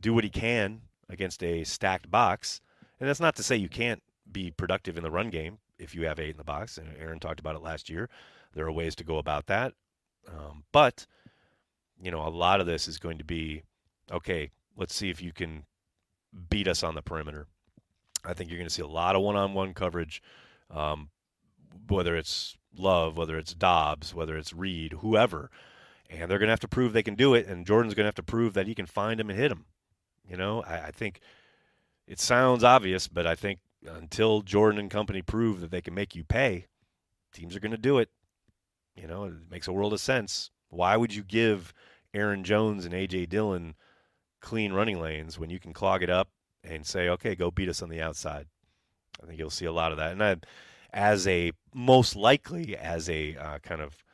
do 0.00 0.14
what 0.14 0.24
he 0.24 0.30
can 0.30 0.82
against 1.08 1.42
a 1.42 1.64
stacked 1.64 2.10
box. 2.10 2.60
And 3.00 3.08
that's 3.08 3.20
not 3.20 3.34
to 3.36 3.42
say 3.42 3.56
you 3.56 3.68
can't 3.68 4.02
be 4.30 4.50
productive 4.50 4.96
in 4.96 5.02
the 5.02 5.10
run 5.10 5.30
game 5.30 5.58
if 5.78 5.94
you 5.94 6.06
have 6.06 6.20
eight 6.20 6.30
in 6.30 6.36
the 6.36 6.44
box. 6.44 6.78
And 6.78 6.88
Aaron 6.98 7.18
talked 7.18 7.40
about 7.40 7.56
it 7.56 7.62
last 7.62 7.90
year. 7.90 8.08
There 8.54 8.66
are 8.66 8.72
ways 8.72 8.94
to 8.96 9.04
go 9.04 9.18
about 9.18 9.46
that. 9.46 9.74
Um, 10.28 10.64
but, 10.72 11.06
you 12.02 12.10
know, 12.10 12.26
a 12.26 12.28
lot 12.28 12.60
of 12.60 12.66
this 12.66 12.88
is 12.88 12.98
going 12.98 13.18
to 13.18 13.24
be 13.24 13.62
okay, 14.10 14.50
let's 14.76 14.94
see 14.94 15.08
if 15.08 15.22
you 15.22 15.32
can 15.32 15.64
beat 16.50 16.68
us 16.68 16.82
on 16.82 16.94
the 16.94 17.02
perimeter. 17.02 17.46
I 18.24 18.34
think 18.34 18.50
you're 18.50 18.58
going 18.58 18.68
to 18.68 18.74
see 18.74 18.82
a 18.82 18.86
lot 18.86 19.16
of 19.16 19.22
one 19.22 19.36
on 19.36 19.54
one 19.54 19.72
coverage, 19.72 20.22
um, 20.70 21.08
whether 21.88 22.16
it's 22.16 22.56
Love, 22.76 23.16
whether 23.16 23.36
it's 23.36 23.54
Dobbs, 23.54 24.14
whether 24.14 24.36
it's 24.36 24.52
Reed, 24.52 24.94
whoever. 25.00 25.50
And 26.08 26.30
they're 26.30 26.38
going 26.38 26.48
to 26.48 26.52
have 26.52 26.60
to 26.60 26.68
prove 26.68 26.92
they 26.92 27.02
can 27.02 27.14
do 27.14 27.34
it. 27.34 27.46
And 27.46 27.66
Jordan's 27.66 27.94
going 27.94 28.04
to 28.04 28.08
have 28.08 28.14
to 28.16 28.22
prove 28.22 28.54
that 28.54 28.66
he 28.66 28.74
can 28.74 28.86
find 28.86 29.20
him 29.20 29.30
and 29.30 29.38
hit 29.38 29.52
him. 29.52 29.66
You 30.28 30.36
know, 30.36 30.62
I, 30.62 30.86
I 30.86 30.90
think 30.90 31.20
it 32.06 32.20
sounds 32.20 32.64
obvious, 32.64 33.08
but 33.08 33.26
I 33.26 33.34
think 33.34 33.60
until 33.86 34.42
Jordan 34.42 34.78
and 34.78 34.90
company 34.90 35.22
prove 35.22 35.60
that 35.60 35.70
they 35.70 35.80
can 35.80 35.94
make 35.94 36.14
you 36.14 36.24
pay, 36.24 36.66
teams 37.32 37.56
are 37.56 37.60
going 37.60 37.72
to 37.72 37.78
do 37.78 37.98
it. 37.98 38.10
You 38.96 39.06
know, 39.06 39.24
it 39.24 39.34
makes 39.50 39.68
a 39.68 39.72
world 39.72 39.92
of 39.92 40.00
sense. 40.00 40.50
Why 40.68 40.96
would 40.96 41.14
you 41.14 41.22
give 41.22 41.72
Aaron 42.14 42.44
Jones 42.44 42.84
and 42.84 42.94
A.J. 42.94 43.26
Dillon 43.26 43.74
clean 44.40 44.72
running 44.72 45.00
lanes 45.00 45.38
when 45.38 45.50
you 45.50 45.58
can 45.58 45.72
clog 45.72 46.02
it 46.02 46.10
up 46.10 46.28
and 46.64 46.86
say, 46.86 47.08
okay, 47.08 47.34
go 47.34 47.50
beat 47.50 47.68
us 47.68 47.82
on 47.82 47.88
the 47.88 48.00
outside? 48.00 48.46
I 49.22 49.26
think 49.26 49.38
you'll 49.38 49.50
see 49.50 49.66
a 49.66 49.72
lot 49.72 49.92
of 49.92 49.98
that. 49.98 50.12
And 50.12 50.22
I, 50.22 50.36
as 50.92 51.26
a 51.26 51.52
most 51.74 52.16
likely 52.16 52.76
as 52.76 53.08
a 53.08 53.36
uh, 53.36 53.58
kind 53.58 53.80
of 53.80 54.04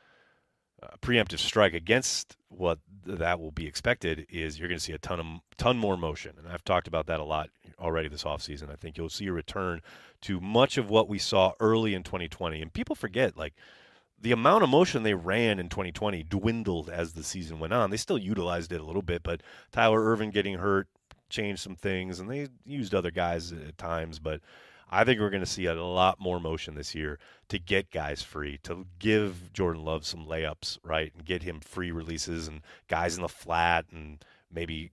uh, 0.80 0.88
preemptive 1.02 1.40
strike 1.40 1.74
against 1.74 2.36
what 2.48 2.78
that 3.04 3.40
will 3.40 3.50
be 3.50 3.66
expected 3.66 4.26
is 4.30 4.58
you're 4.58 4.68
going 4.68 4.78
to 4.78 4.84
see 4.84 4.92
a 4.92 4.98
ton 4.98 5.18
of 5.18 5.26
ton 5.56 5.76
more 5.76 5.96
motion 5.96 6.34
and 6.38 6.46
I've 6.46 6.64
talked 6.64 6.86
about 6.86 7.06
that 7.06 7.18
a 7.18 7.24
lot 7.24 7.50
already 7.80 8.08
this 8.08 8.22
offseason. 8.22 8.70
I 8.70 8.76
think 8.76 8.96
you'll 8.96 9.08
see 9.08 9.26
a 9.26 9.32
return 9.32 9.80
to 10.22 10.40
much 10.40 10.78
of 10.78 10.88
what 10.88 11.08
we 11.08 11.18
saw 11.18 11.52
early 11.58 11.94
in 11.94 12.04
2020 12.04 12.62
and 12.62 12.72
people 12.72 12.94
forget 12.94 13.36
like 13.36 13.54
the 14.20 14.32
amount 14.32 14.64
of 14.64 14.70
motion 14.70 15.02
they 15.02 15.14
ran 15.14 15.58
in 15.58 15.68
2020 15.68 16.22
dwindled 16.24 16.90
as 16.90 17.12
the 17.12 17.22
season 17.22 17.58
went 17.58 17.72
on. 17.72 17.90
They 17.90 17.96
still 17.96 18.18
utilized 18.18 18.72
it 18.72 18.80
a 18.80 18.84
little 18.84 19.02
bit, 19.02 19.22
but 19.22 19.42
Tyler 19.70 20.02
Ervin 20.02 20.30
getting 20.30 20.54
hurt 20.54 20.88
changed 21.28 21.60
some 21.60 21.76
things 21.76 22.20
and 22.20 22.30
they 22.30 22.48
used 22.64 22.94
other 22.94 23.10
guys 23.10 23.52
at 23.52 23.78
times, 23.78 24.18
but 24.18 24.40
I 24.90 25.04
think 25.04 25.20
we're 25.20 25.30
going 25.30 25.42
to 25.42 25.46
see 25.46 25.66
a 25.66 25.74
lot 25.74 26.18
more 26.18 26.40
motion 26.40 26.74
this 26.74 26.94
year 26.94 27.18
to 27.48 27.58
get 27.58 27.90
guys 27.90 28.22
free, 28.22 28.58
to 28.62 28.86
give 28.98 29.52
Jordan 29.52 29.84
Love 29.84 30.06
some 30.06 30.26
layups, 30.26 30.78
right, 30.82 31.12
and 31.14 31.24
get 31.24 31.42
him 31.42 31.60
free 31.60 31.92
releases 31.92 32.48
and 32.48 32.62
guys 32.88 33.16
in 33.16 33.22
the 33.22 33.28
flat 33.28 33.84
and 33.92 34.24
maybe 34.50 34.90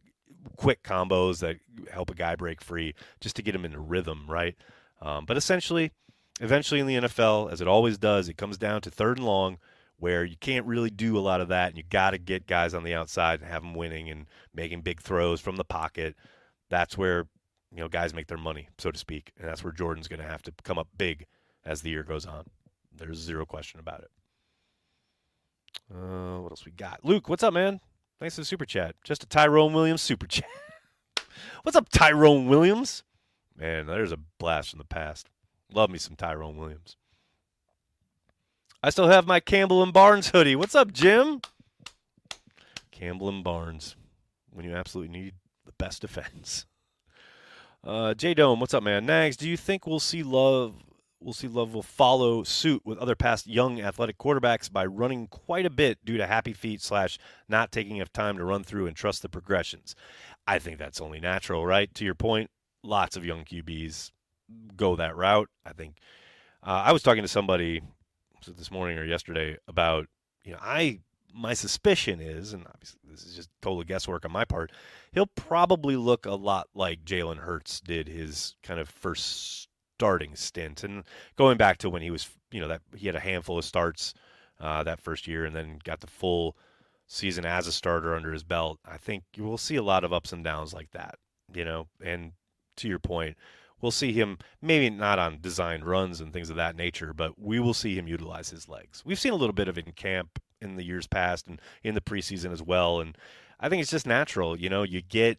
quick 0.58 0.84
combos 0.84 1.40
that 1.40 1.58
help 1.92 2.10
a 2.10 2.16
guy 2.16 2.36
break 2.36 2.62
free 2.62 2.94
just 3.22 3.36
to 3.38 3.42
get 3.42 3.56
him 3.56 3.66
in 3.66 3.74
a 3.74 3.80
rhythm, 3.80 4.26
right? 4.28 4.56
Um, 5.02 5.26
but 5.26 5.38
essentially, 5.38 5.92
eventually 6.40 6.80
in 6.80 6.88
the 6.88 6.96
NFL, 6.96 7.52
as 7.52 7.62
it 7.62 7.68
always 7.68 7.98
does, 7.98 8.30
it 8.30 8.38
comes 8.38 8.58
down 8.58 8.82
to 8.82 8.92
third 8.92 9.18
and 9.18 9.26
long 9.26 9.58
where 9.98 10.26
you 10.26 10.36
can't 10.38 10.66
really 10.66 10.90
do 10.90 11.18
a 11.18 11.22
lot 11.22 11.40
of 11.40 11.48
that 11.48 11.70
and 11.70 11.78
you 11.78 11.84
got 11.90 12.12
to 12.12 12.18
get 12.18 12.48
guys 12.48 12.74
on 12.74 12.84
the 12.84 12.94
outside 12.94 13.40
and 13.40 13.50
have 13.50 13.62
them 13.62 13.74
winning 13.74 14.10
and 14.10 14.26
making 14.54 14.82
big 14.82 15.02
throws 15.02 15.40
from 15.40 15.56
the 15.56 15.64
pocket. 15.64 16.16
That's 16.70 16.98
where 16.98 17.28
you 17.76 17.82
know, 17.82 17.90
guys 17.90 18.14
make 18.14 18.28
their 18.28 18.38
money, 18.38 18.70
so 18.78 18.90
to 18.90 18.98
speak. 18.98 19.34
And 19.38 19.48
that's 19.48 19.64
where 19.64 19.74
Jordan's 19.74 20.08
going 20.08 20.22
to 20.22 20.28
have 20.28 20.42
to 20.44 20.54
come 20.64 20.78
up 20.78 20.88
big 20.98 21.26
as 21.66 21.82
the 21.82 21.90
year 21.90 22.04
goes 22.04 22.26
on. 22.26 22.46
There's 22.96 23.18
zero 23.18 23.46
question 23.46 23.82
about 23.82 24.02
it. 24.02 24.10
Uh, 25.94 26.40
what 26.40 26.54
else 26.54 26.66
we 26.66 26.72
got? 26.72 27.04
Luke, 27.04 27.28
what's 27.28 27.44
up, 27.44 27.54
man? 27.54 27.82
Thanks 28.18 28.36
for 28.36 28.42
the 28.42 28.46
super 28.46 28.66
chat. 28.66 28.96
Just 29.04 29.24
a 29.24 29.28
Tyrone 29.28 29.74
Williams 29.74 30.02
super 30.02 30.26
chat. 30.28 30.48
what's 31.64 31.76
up, 31.76 31.90
Tyrone 31.90 32.48
Williams? 32.48 33.04
Man, 33.58 33.88
there's 33.88 34.14
a 34.14 34.20
blast 34.40 34.70
from 34.70 34.80
the 34.80 34.86
past. 34.86 35.30
Love 35.74 35.90
me 35.90 35.98
some 35.98 36.16
Tyrone 36.16 36.58
Williams. 36.58 36.98
I 38.84 38.90
still 38.90 39.08
have 39.08 39.26
my 39.26 39.40
Campbell 39.40 39.82
and 39.82 39.92
Barnes 39.92 40.30
hoodie. 40.30 40.56
What's 40.56 40.76
up, 40.76 40.94
Jim? 40.94 41.42
Campbell 42.92 43.30
and 43.30 43.44
Barnes. 43.44 43.96
When 44.52 44.66
you 44.66 44.76
absolutely 44.76 45.18
need 45.18 45.34
the 45.66 45.74
best 45.74 46.02
defense. 46.02 46.66
Uh, 47.84 48.14
J 48.14 48.34
Dome, 48.34 48.60
what's 48.60 48.74
up, 48.74 48.84
man? 48.84 49.06
Nags, 49.06 49.38
do 49.38 49.48
you 49.48 49.58
think 49.58 49.86
we'll 49.86 50.00
see 50.00 50.24
Love? 50.24 50.76
We'll 51.20 51.34
see 51.34 51.48
Love 51.48 51.74
will 51.74 51.84
follow 51.84 52.44
suit 52.44 52.82
with 52.86 52.98
other 52.98 53.16
past 53.16 53.48
young 53.48 53.82
athletic 53.82 54.18
quarterbacks 54.18 54.72
by 54.72 54.86
running 54.86 55.28
quite 55.28 55.66
a 55.66 55.70
bit 55.70 56.04
due 56.04 56.18
to 56.18 56.26
happy 56.26 56.54
feet 56.54 56.82
slash 56.82 57.20
not 57.48 57.72
taking 57.72 57.98
enough 57.98 58.12
time 58.14 58.38
to 58.38 58.44
run 58.44 58.64
through 58.64 58.88
and 58.88 58.96
trust 58.96 59.22
the 59.22 59.30
progressions. 59.30 59.96
I 60.48 60.58
think 60.60 60.78
that's 60.78 61.02
only 61.02 61.20
natural, 61.20 61.66
right? 61.66 61.94
To 61.96 62.06
your 62.06 62.16
point, 62.16 62.50
lots 62.84 63.16
of 63.18 63.26
young 63.26 63.44
QBs 63.44 64.12
go 64.76 64.96
that 64.96 65.16
route. 65.16 65.50
I 65.66 65.74
think 65.74 65.98
uh, 66.64 66.84
I 66.86 66.92
was 66.92 67.04
talking 67.04 67.24
to 67.24 67.28
somebody 67.28 67.82
this 68.58 68.70
morning 68.70 68.98
or 69.00 69.04
yesterday 69.04 69.58
about 69.68 70.08
you 70.44 70.52
know 70.52 70.60
I 70.62 71.00
my 71.36 71.54
suspicion 71.54 72.22
is, 72.22 72.54
and 72.54 72.66
obviously 72.66 73.00
this 73.04 73.24
is 73.24 73.36
just 73.36 73.50
total 73.62 73.84
guesswork 73.84 74.24
on 74.24 74.32
my 74.32 74.46
part, 74.46 74.72
he'll 75.12 75.28
probably 75.28 75.98
look 75.98 76.26
a 76.26 76.32
lot 76.32 76.68
like 76.74 77.04
Jalen 77.04 77.38
Hurts 77.38 77.82
did 77.82 78.08
his 78.08 78.56
kind 78.64 78.80
of 78.80 78.88
first 78.88 79.68
starting 79.98 80.36
stint. 80.36 80.84
And 80.84 81.04
going 81.36 81.58
back 81.58 81.78
to 81.80 81.90
when 81.90 82.02
he 82.02 82.10
was, 82.10 82.30
you 82.52 82.62
know, 82.62 82.70
that 82.70 82.82
he 82.96 83.08
had 83.08 83.16
a 83.16 83.20
handful 83.20 83.58
of 83.58 83.66
starts 83.66 84.14
uh, 84.62 84.84
that 84.84 85.02
first 85.02 85.28
year 85.28 85.46
and 85.46 85.56
then 85.56 85.80
got 85.84 86.00
the 86.00 86.08
full 86.08 86.56
season 87.08 87.46
as 87.46 87.68
a 87.68 87.72
starter 87.72 88.16
under 88.16 88.32
his 88.32 88.44
belt. 88.44 88.80
I 88.86 88.98
think 88.98 89.24
you 89.36 89.44
will 89.44 89.58
see 89.58 89.76
a 89.76 89.84
lot 89.84 90.06
of 90.06 90.14
ups 90.14 90.32
and 90.32 90.44
downs 90.44 90.74
like 90.74 90.92
that, 90.92 91.16
you 91.54 91.66
know. 91.66 91.88
And 92.02 92.32
to 92.78 92.88
your 92.88 93.00
point, 93.00 93.36
we'll 93.86 93.92
see 93.92 94.14
him 94.14 94.40
maybe 94.64 94.90
not 94.90 95.20
on 95.20 95.38
designed 95.40 95.86
runs 95.86 96.20
and 96.20 96.34
things 96.34 96.50
of 96.50 96.56
that 96.56 96.76
nature, 96.76 97.14
but 97.14 97.40
we 97.40 97.60
will 97.60 97.76
see 97.76 97.96
him 97.96 98.08
utilize 98.08 98.50
his 98.50 98.68
legs. 98.68 99.04
We've 99.06 99.20
seen 99.20 99.32
a 99.32 99.36
little 99.36 99.54
bit 99.54 99.68
of 99.68 99.78
it 99.78 99.86
in 99.86 99.92
camp 99.92 100.42
in 100.60 100.76
the 100.76 100.84
years 100.84 101.06
past 101.06 101.46
and 101.46 101.62
in 101.84 101.94
the 101.94 102.02
preseason 102.02 102.52
as 102.52 102.64
well. 102.64 103.00
And 103.00 103.16
I 103.60 103.70
think 103.70 103.84
it's 103.84 103.92
just 103.92 104.08
natural. 104.08 104.60
You 104.60 104.70
know, 104.70 104.82
you 104.82 105.04
get 105.04 105.38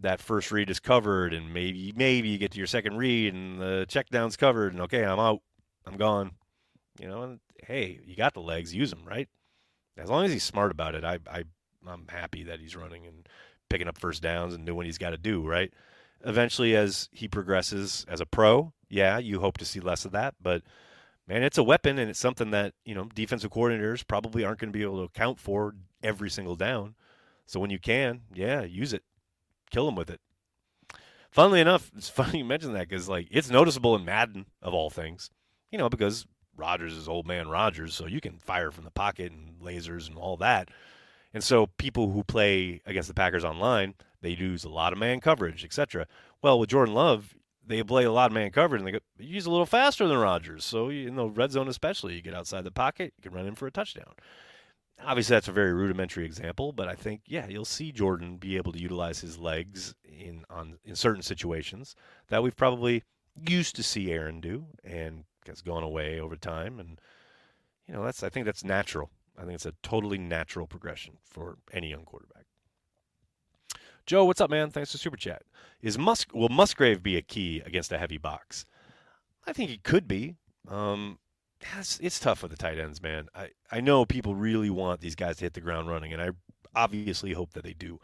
that 0.00 0.18
first 0.18 0.50
read 0.50 0.70
is 0.70 0.80
covered, 0.80 1.34
and 1.34 1.52
maybe 1.52 1.92
maybe 1.94 2.28
you 2.30 2.38
get 2.38 2.52
to 2.52 2.58
your 2.58 2.66
second 2.66 2.96
read, 2.96 3.34
and 3.34 3.60
the 3.60 3.84
check 3.86 4.08
down's 4.08 4.38
covered, 4.38 4.72
and 4.72 4.80
okay, 4.80 5.04
I'm 5.04 5.20
out, 5.20 5.42
I'm 5.84 5.98
gone. 5.98 6.30
You 6.98 7.08
know, 7.08 7.22
and 7.22 7.40
hey, 7.64 8.00
you 8.02 8.16
got 8.16 8.32
the 8.32 8.40
legs, 8.40 8.74
use 8.74 8.88
them, 8.88 9.02
right? 9.04 9.28
As 9.98 10.08
long 10.08 10.24
as 10.24 10.32
he's 10.32 10.42
smart 10.42 10.70
about 10.70 10.94
it, 10.94 11.04
I, 11.04 11.18
I 11.30 11.44
I'm 11.86 12.06
happy 12.08 12.44
that 12.44 12.60
he's 12.60 12.74
running 12.74 13.06
and 13.06 13.28
picking 13.68 13.88
up 13.88 13.98
first 13.98 14.22
downs 14.22 14.54
and 14.54 14.64
doing 14.64 14.76
what 14.76 14.86
he's 14.86 14.96
got 14.96 15.10
to 15.10 15.18
do, 15.18 15.46
right? 15.46 15.70
Eventually, 16.24 16.74
as 16.74 17.08
he 17.12 17.28
progresses 17.28 18.04
as 18.08 18.20
a 18.20 18.26
pro, 18.26 18.72
yeah, 18.88 19.18
you 19.18 19.40
hope 19.40 19.58
to 19.58 19.64
see 19.64 19.80
less 19.80 20.04
of 20.04 20.12
that, 20.12 20.34
but 20.42 20.62
man, 21.28 21.42
it's 21.42 21.58
a 21.58 21.62
weapon 21.62 21.98
and 21.98 22.10
it's 22.10 22.18
something 22.18 22.50
that, 22.50 22.74
you 22.84 22.94
know, 22.94 23.08
defensive 23.14 23.50
coordinators 23.50 24.06
probably 24.06 24.44
aren't 24.44 24.58
going 24.58 24.72
to 24.72 24.76
be 24.76 24.82
able 24.82 24.98
to 24.98 25.04
account 25.04 25.38
for 25.38 25.74
every 26.02 26.30
single 26.30 26.56
down. 26.56 26.94
So 27.46 27.60
when 27.60 27.70
you 27.70 27.78
can, 27.78 28.22
yeah, 28.34 28.62
use 28.62 28.92
it. 28.92 29.04
Kill 29.70 29.86
them 29.86 29.94
with 29.94 30.10
it. 30.10 30.20
Funnily 31.30 31.60
enough, 31.60 31.90
it's 31.96 32.08
funny 32.08 32.38
you 32.38 32.44
mention 32.44 32.72
that 32.72 32.88
because, 32.88 33.08
like, 33.08 33.28
it's 33.30 33.50
noticeable 33.50 33.94
in 33.94 34.04
Madden, 34.04 34.46
of 34.62 34.74
all 34.74 34.90
things, 34.90 35.30
you 35.70 35.78
know, 35.78 35.88
because 35.88 36.26
Rodgers 36.56 36.94
is 36.94 37.08
old 37.08 37.26
man 37.26 37.48
Rodgers, 37.48 37.94
so 37.94 38.06
you 38.06 38.20
can 38.20 38.38
fire 38.38 38.70
from 38.70 38.84
the 38.84 38.90
pocket 38.90 39.32
and 39.32 39.60
lasers 39.60 40.08
and 40.08 40.16
all 40.16 40.36
that. 40.38 40.70
And 41.32 41.44
so 41.44 41.66
people 41.66 42.10
who 42.10 42.24
play 42.24 42.80
against 42.86 43.08
the 43.08 43.14
Packers 43.14 43.44
online, 43.44 43.94
they 44.20 44.30
use 44.30 44.64
a 44.64 44.68
lot 44.68 44.92
of 44.92 44.98
man 44.98 45.20
coverage, 45.20 45.64
etc. 45.64 46.06
Well, 46.42 46.58
with 46.58 46.70
Jordan 46.70 46.94
Love, 46.94 47.34
they 47.66 47.82
play 47.82 48.04
a 48.04 48.12
lot 48.12 48.30
of 48.30 48.34
man 48.34 48.50
coverage 48.50 48.80
and 48.80 48.86
they 48.86 48.92
go, 48.92 48.98
use 49.18 49.46
a 49.46 49.50
little 49.50 49.66
faster 49.66 50.06
than 50.08 50.18
Rodgers. 50.18 50.64
So 50.64 50.88
in 50.88 51.16
the 51.16 51.26
red 51.26 51.52
zone, 51.52 51.68
especially, 51.68 52.14
you 52.14 52.22
get 52.22 52.34
outside 52.34 52.64
the 52.64 52.70
pocket, 52.70 53.12
you 53.16 53.22
can 53.22 53.36
run 53.36 53.46
in 53.46 53.54
for 53.54 53.66
a 53.66 53.70
touchdown. 53.70 54.14
Obviously, 55.04 55.34
that's 55.34 55.48
a 55.48 55.52
very 55.52 55.72
rudimentary 55.72 56.24
example, 56.24 56.72
but 56.72 56.88
I 56.88 56.94
think 56.94 57.20
yeah, 57.26 57.46
you'll 57.46 57.64
see 57.64 57.92
Jordan 57.92 58.36
be 58.36 58.56
able 58.56 58.72
to 58.72 58.80
utilize 58.80 59.20
his 59.20 59.38
legs 59.38 59.94
in 60.04 60.44
on 60.50 60.78
in 60.84 60.96
certain 60.96 61.22
situations 61.22 61.94
that 62.28 62.42
we've 62.42 62.56
probably 62.56 63.04
used 63.48 63.76
to 63.76 63.84
see 63.84 64.10
Aaron 64.10 64.40
do, 64.40 64.66
and 64.82 65.24
has 65.46 65.62
gone 65.62 65.84
away 65.84 66.18
over 66.18 66.34
time. 66.34 66.80
And 66.80 67.00
you 67.86 67.94
know, 67.94 68.04
that's 68.04 68.24
I 68.24 68.28
think 68.28 68.44
that's 68.46 68.64
natural. 68.64 69.10
I 69.38 69.42
think 69.42 69.54
it's 69.54 69.66
a 69.66 69.74
totally 69.84 70.18
natural 70.18 70.66
progression 70.66 71.18
for 71.22 71.58
any 71.72 71.90
young 71.90 72.04
quarterback. 72.04 72.37
Joe, 74.08 74.24
what's 74.24 74.40
up, 74.40 74.48
man? 74.48 74.70
Thanks 74.70 74.90
for 74.90 74.96
super 74.96 75.18
chat. 75.18 75.42
Is 75.82 75.98
Musk 75.98 76.32
will 76.32 76.48
Musgrave 76.48 77.02
be 77.02 77.18
a 77.18 77.20
key 77.20 77.60
against 77.66 77.92
a 77.92 77.98
heavy 77.98 78.16
box? 78.16 78.64
I 79.46 79.52
think 79.52 79.68
he 79.68 79.76
could 79.76 80.08
be. 80.08 80.36
Um, 80.66 81.18
it's, 81.76 82.00
it's 82.00 82.18
tough 82.18 82.40
with 82.40 82.50
the 82.50 82.56
tight 82.56 82.78
ends, 82.78 83.02
man. 83.02 83.26
I, 83.34 83.50
I 83.70 83.82
know 83.82 84.06
people 84.06 84.34
really 84.34 84.70
want 84.70 85.02
these 85.02 85.14
guys 85.14 85.36
to 85.36 85.44
hit 85.44 85.52
the 85.52 85.60
ground 85.60 85.90
running, 85.90 86.14
and 86.14 86.22
I 86.22 86.30
obviously 86.74 87.34
hope 87.34 87.52
that 87.52 87.64
they 87.64 87.74
do. 87.74 88.00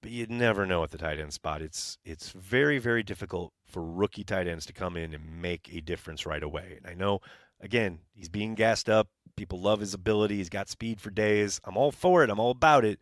But 0.00 0.12
you 0.12 0.26
never 0.28 0.64
know 0.64 0.82
at 0.82 0.92
the 0.92 0.98
tight 0.98 1.20
end 1.20 1.34
spot. 1.34 1.60
It's 1.60 1.98
it's 2.06 2.30
very 2.30 2.78
very 2.78 3.02
difficult 3.02 3.52
for 3.66 3.84
rookie 3.84 4.24
tight 4.24 4.46
ends 4.46 4.64
to 4.64 4.72
come 4.72 4.96
in 4.96 5.12
and 5.12 5.42
make 5.42 5.68
a 5.70 5.82
difference 5.82 6.24
right 6.24 6.42
away. 6.42 6.78
And 6.78 6.90
I 6.90 6.94
know 6.94 7.20
again, 7.60 7.98
he's 8.14 8.30
being 8.30 8.54
gassed 8.54 8.88
up. 8.88 9.08
People 9.36 9.60
love 9.60 9.80
his 9.80 9.92
ability. 9.92 10.36
He's 10.36 10.48
got 10.48 10.70
speed 10.70 11.02
for 11.02 11.10
days. 11.10 11.60
I'm 11.64 11.76
all 11.76 11.92
for 11.92 12.24
it. 12.24 12.30
I'm 12.30 12.40
all 12.40 12.52
about 12.52 12.86
it. 12.86 12.98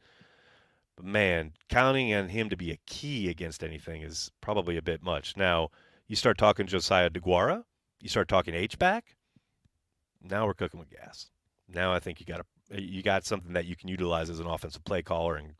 But 0.97 1.05
man, 1.05 1.53
counting 1.69 2.13
on 2.15 2.31
him 2.31 2.49
to 2.49 2.57
be 2.57 2.71
a 2.71 2.79
key 2.87 3.29
against 3.29 3.63
anything 3.63 4.03
is 4.03 4.31
probably 4.41 4.77
a 4.77 4.83
bit 4.83 5.03
much. 5.03 5.37
Now, 5.37 5.71
you 6.09 6.17
start 6.17 6.39
talking 6.39 6.67
Josiah 6.67 7.11
Deguara, 7.11 7.65
you 8.01 8.09
start 8.09 8.29
talking 8.29 8.55
H 8.55 8.79
back. 8.79 9.17
Now 10.23 10.47
we're 10.47 10.55
cooking 10.55 10.81
with 10.81 10.91
gas. 10.91 11.31
Now 11.69 11.93
I 11.93 12.01
think 12.01 12.21
you 12.21 12.27
got 12.27 12.41
a, 12.41 12.75
uh, 12.75 12.79
you 12.79 13.03
got 13.03 13.25
something 13.25 13.53
that 13.53 13.67
you 13.67 13.77
can 13.77 13.89
utilize 13.89 14.31
as 14.31 14.41
an 14.41 14.47
offensive 14.47 14.85
play 14.85 15.03
caller 15.03 15.37
and 15.37 15.55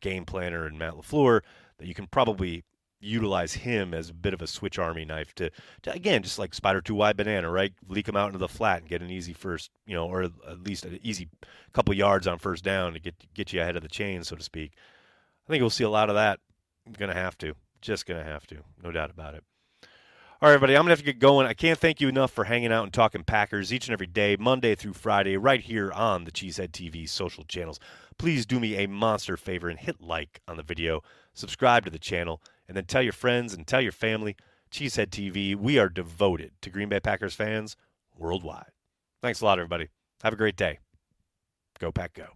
game 0.00 0.24
planner 0.24 0.66
and 0.66 0.78
Matt 0.78 0.94
LaFleur 0.94 1.40
that 1.78 1.86
you 1.86 1.94
can 1.94 2.06
probably 2.06 2.64
utilize 3.00 3.52
him 3.52 3.92
as 3.92 4.10
a 4.10 4.14
bit 4.14 4.34
of 4.34 4.42
a 4.42 4.46
Swiss 4.46 4.78
Army 4.78 5.04
knife 5.04 5.34
to, 5.34 5.50
to 5.82 5.92
again 5.92 6.22
just 6.22 6.38
like 6.38 6.54
spider 6.54 6.80
two 6.80 6.94
wide 6.94 7.16
banana 7.16 7.50
right? 7.50 7.72
Leak 7.88 8.08
him 8.08 8.16
out 8.16 8.28
into 8.28 8.38
the 8.38 8.48
flat 8.48 8.80
and 8.80 8.88
get 8.88 9.02
an 9.02 9.10
easy 9.10 9.32
first 9.32 9.70
you 9.86 9.94
know 9.94 10.06
or 10.06 10.22
at 10.22 10.62
least 10.62 10.84
an 10.84 10.98
easy 11.02 11.28
couple 11.72 11.94
yards 11.94 12.26
on 12.26 12.38
first 12.38 12.64
down 12.64 12.92
to 12.94 12.98
get 12.98 13.14
get 13.34 13.52
you 13.52 13.60
ahead 13.60 13.76
of 13.76 13.82
the 13.82 13.88
chain 13.88 14.24
so 14.24 14.36
to 14.36 14.42
speak. 14.42 14.72
I 15.46 15.52
think 15.52 15.60
we'll 15.60 15.70
see 15.70 15.84
a 15.84 15.90
lot 15.90 16.08
of 16.08 16.16
that. 16.16 16.40
Gonna 16.98 17.14
have 17.14 17.36
to. 17.38 17.54
Just 17.80 18.06
gonna 18.06 18.24
have 18.24 18.46
to. 18.48 18.56
No 18.82 18.90
doubt 18.90 19.10
about 19.10 19.34
it. 19.34 19.44
All 20.42 20.50
right, 20.50 20.54
everybody, 20.54 20.76
I'm 20.76 20.82
going 20.82 20.88
to 20.88 20.90
have 20.90 20.98
to 20.98 21.04
get 21.06 21.18
going. 21.18 21.46
I 21.46 21.54
can't 21.54 21.78
thank 21.78 21.98
you 21.98 22.08
enough 22.08 22.30
for 22.30 22.44
hanging 22.44 22.70
out 22.70 22.84
and 22.84 22.92
talking 22.92 23.24
Packers 23.24 23.72
each 23.72 23.88
and 23.88 23.94
every 23.94 24.06
day, 24.06 24.36
Monday 24.38 24.74
through 24.74 24.92
Friday, 24.92 25.38
right 25.38 25.62
here 25.62 25.90
on 25.92 26.24
the 26.24 26.30
Cheesehead 26.30 26.72
TV 26.72 27.08
social 27.08 27.42
channels. 27.44 27.80
Please 28.18 28.44
do 28.44 28.60
me 28.60 28.76
a 28.76 28.86
monster 28.86 29.38
favor 29.38 29.70
and 29.70 29.78
hit 29.78 30.02
like 30.02 30.42
on 30.46 30.58
the 30.58 30.62
video, 30.62 31.02
subscribe 31.36 31.84
to 31.84 31.90
the 31.90 31.98
channel, 32.00 32.42
and 32.66 32.76
then 32.76 32.86
tell 32.86 33.02
your 33.02 33.12
friends 33.12 33.54
and 33.54 33.64
tell 33.66 33.80
your 33.80 33.92
family. 33.92 34.34
Cheesehead 34.72 35.10
TV, 35.10 35.54
we 35.54 35.78
are 35.78 35.88
devoted 35.88 36.50
to 36.62 36.70
Green 36.70 36.88
Bay 36.88 36.98
Packers 36.98 37.34
fans 37.34 37.76
worldwide. 38.18 38.72
Thanks 39.22 39.40
a 39.40 39.44
lot, 39.44 39.60
everybody. 39.60 39.88
Have 40.24 40.32
a 40.32 40.36
great 40.36 40.56
day. 40.56 40.80
Go, 41.78 41.92
Pack, 41.92 42.14
go. 42.14 42.26